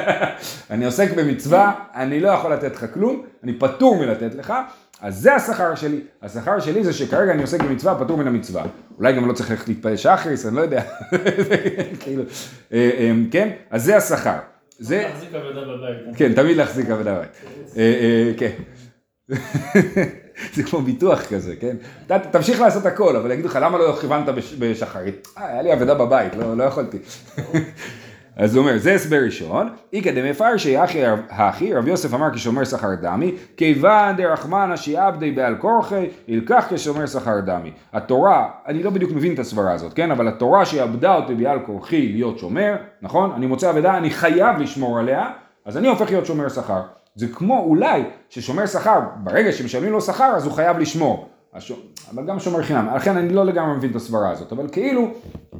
אני 0.70 0.84
עוסק 0.84 1.12
במצווה, 1.16 1.72
אני 1.94 2.20
לא 2.20 2.28
יכול 2.28 2.52
לתת 2.52 2.74
לך 2.74 2.86
כלום, 2.94 3.22
אני 3.44 3.58
פטור 3.58 3.96
מלתת 3.96 4.34
לך, 4.34 4.52
אז 5.00 5.16
זה 5.16 5.34
השכר 5.34 5.74
שלי. 5.74 6.00
השכר 6.22 6.60
שלי 6.60 6.84
זה 6.84 6.92
שכרגע 6.92 7.32
אני 7.32 7.42
עוסק 7.42 7.62
במצווה, 7.62 8.04
פטור 8.04 8.18
מן 8.18 8.26
המצווה. 8.26 8.64
אולי 8.98 9.12
גם 9.12 9.28
לא 9.28 9.32
צריך 9.32 9.50
ללכת 9.50 9.68
להתפלל 9.68 9.96
שחריס, 9.96 10.46
אני 10.46 10.56
לא 10.56 10.60
יודע. 10.60 10.82
כאילו, 12.00 12.22
אה, 12.72 12.90
אה, 12.98 13.12
כן? 13.30 13.50
אז 13.70 13.84
זה 13.84 13.96
השכר. 13.96 14.38
זה, 14.78 15.02
להחזיק 15.08 15.34
עבודה 15.34 15.60
בבית. 15.60 16.16
כן, 16.16 16.32
תמיד 16.32 16.56
להחזיק 16.56 16.90
עבודה 16.90 17.14
בבית. 17.14 17.30
אה, 17.76 18.32
כן. 18.36 18.52
זה 20.54 20.62
כמו 20.62 20.80
ביטוח 20.80 21.22
כזה, 21.26 21.54
כן? 21.60 21.76
אתה 22.06 22.18
תמשיך 22.18 22.60
לעשות 22.60 22.86
הכל, 22.86 23.16
אבל 23.16 23.30
יגידו 23.30 23.48
לך, 23.48 23.58
למה 23.62 23.78
לא 23.78 23.96
כיוונת 24.00 24.28
בש- 24.28 24.54
בשחרית? 24.58 25.28
אה, 25.38 25.48
היה 25.48 25.62
לי 25.62 25.72
עבודה 25.72 25.94
בבית, 25.94 26.36
לא 26.36 26.56
לא 26.56 26.64
יכולתי. 26.64 26.98
אז 28.36 28.56
הוא 28.56 28.62
אומר, 28.64 28.78
זה 28.78 28.92
הסבר 28.94 29.16
ראשון, 29.24 29.68
איכא 29.92 30.10
דמפרשי 30.12 30.76
אחי 31.28 31.74
רב 31.74 31.88
יוסף 31.88 32.14
אמר 32.14 32.34
כשומר 32.34 32.64
שכר 32.64 32.94
דמי, 33.02 33.34
כיוון 33.56 34.16
דרחמנא 34.16 34.76
שיעבדי 34.76 35.30
בעל 35.30 35.56
כורחי, 35.58 36.08
ילקח 36.28 36.66
כשומר 36.70 37.06
שכר 37.06 37.40
דמי. 37.40 37.72
התורה, 37.92 38.48
אני 38.66 38.82
לא 38.82 38.90
בדיוק 38.90 39.12
מבין 39.12 39.34
את 39.34 39.38
הסברה 39.38 39.72
הזאת, 39.72 39.92
כן? 39.92 40.10
אבל 40.10 40.28
התורה 40.28 40.64
שעבדה 40.64 41.14
אותי 41.14 41.34
בעל 41.34 41.58
כורחי 41.66 42.08
להיות 42.12 42.38
שומר, 42.38 42.76
נכון? 43.02 43.32
אני 43.36 43.46
מוצא 43.46 43.70
אבדה, 43.70 43.96
אני 43.96 44.10
חייב 44.10 44.58
לשמור 44.58 44.98
עליה, 44.98 45.28
אז 45.64 45.76
אני 45.76 45.88
הופך 45.88 46.10
להיות 46.10 46.26
שומר 46.26 46.48
שכר. 46.48 46.80
זה 47.14 47.28
כמו 47.28 47.64
אולי 47.64 48.02
ששומר 48.28 48.66
שכר, 48.66 49.00
ברגע 49.24 49.52
שמשלמים 49.52 49.92
לו 49.92 50.00
שכר 50.00 50.32
אז 50.36 50.44
הוא 50.44 50.52
חייב 50.52 50.78
לשמור. 50.78 51.28
הש... 51.54 51.72
אבל 52.14 52.26
גם 52.26 52.40
שומר 52.40 52.62
חינם, 52.62 52.88
לכן 52.96 53.16
אני 53.16 53.34
לא 53.34 53.46
לגמרי 53.46 53.76
מבין 53.76 53.90
את 53.90 53.96
הסברה 53.96 54.30
הזאת, 54.30 54.52
אבל 54.52 54.68
כאילו 54.72 55.08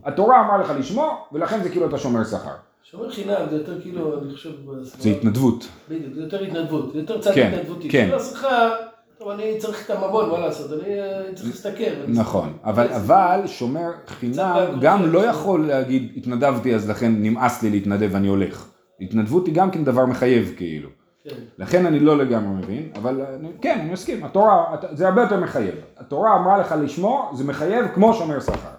התורה 0.05 0.41
אמרה 0.41 0.59
לך 0.59 0.73
לשמור 0.79 1.29
ולכן 1.33 1.63
זה 1.63 1.69
כאילו 1.69 1.89
אתה 1.89 1.99
שומר 1.99 2.25
שכר. 2.25 2.55
שומר 2.83 3.11
חינם 3.11 3.49
זה 3.51 3.57
יותר 3.57 3.81
כאילו, 3.81 4.23
אני 4.23 4.33
חושב, 4.33 4.51
זה 4.83 5.11
התנדבות. 5.11 5.69
בדיוק, 5.89 6.15
זה 6.15 6.21
יותר 6.21 6.43
התנדבות, 6.43 6.93
זה 6.93 6.99
יותר 6.99 7.21
צד 7.21 7.35
כן, 7.35 7.53
התנדבותי. 7.55 7.89
כן. 7.89 8.07
שומר 8.11 8.23
שכר, 8.23 8.73
טוב, 9.19 9.29
אני 9.29 9.59
צריך 9.59 9.85
את 9.85 9.91
הממון, 9.91 10.31
מה 10.31 10.39
לעשות, 10.39 10.73
אני 10.73 11.01
אה, 11.01 11.35
צריך 11.35 11.49
להסתכל. 11.49 11.91
נכון, 12.09 12.53
אבל, 12.65 12.87
אבל 12.89 13.41
שומר 13.47 13.91
חינם 14.07 14.33
קצת 14.33 14.81
גם. 14.81 15.13
לא 15.13 15.19
יכול 15.19 15.67
להגיד 15.67 16.13
התנדבתי 16.17 16.75
אז 16.75 16.91
לכן 16.91 17.13
נמאס 17.17 17.63
לי 17.63 17.71
להתנדב 17.71 18.09
ואני 18.13 18.29
הולך. 18.29 18.69
התנדבות 19.01 19.47
היא 19.47 19.55
גם 19.55 19.71
כן 19.71 19.85
דבר 19.85 20.07
מחייב 20.07 20.55
כאילו. 20.57 20.89
כן. 21.25 21.35
לכן 21.59 21.87
אני 21.87 22.01
לא 22.01 22.19
לגמרי 22.19 22.63
מבין, 22.63 22.93
אבל 22.97 23.21
אני, 23.21 23.49
כן, 23.63 23.79
אני 23.81 23.93
מסכים, 23.93 24.25
התורה, 24.25 24.77
זה 24.93 25.09
הרבה 25.09 25.23
יותר 25.23 25.41
מחייב. 25.41 25.75
התורה 25.97 26.37
אמרה 26.37 26.59
לך 26.59 26.75
לשמור, 26.83 27.31
זה 27.35 27.45
מחייב 27.45 27.87
כמו 27.95 28.15
שומר 28.15 28.41
שכר. 28.41 28.71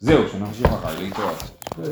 זהו, 0.00 0.28
שנמשיך 0.28 0.66
אחר, 0.66 0.98
להתראות. 0.98 1.42
כן. 1.76 1.82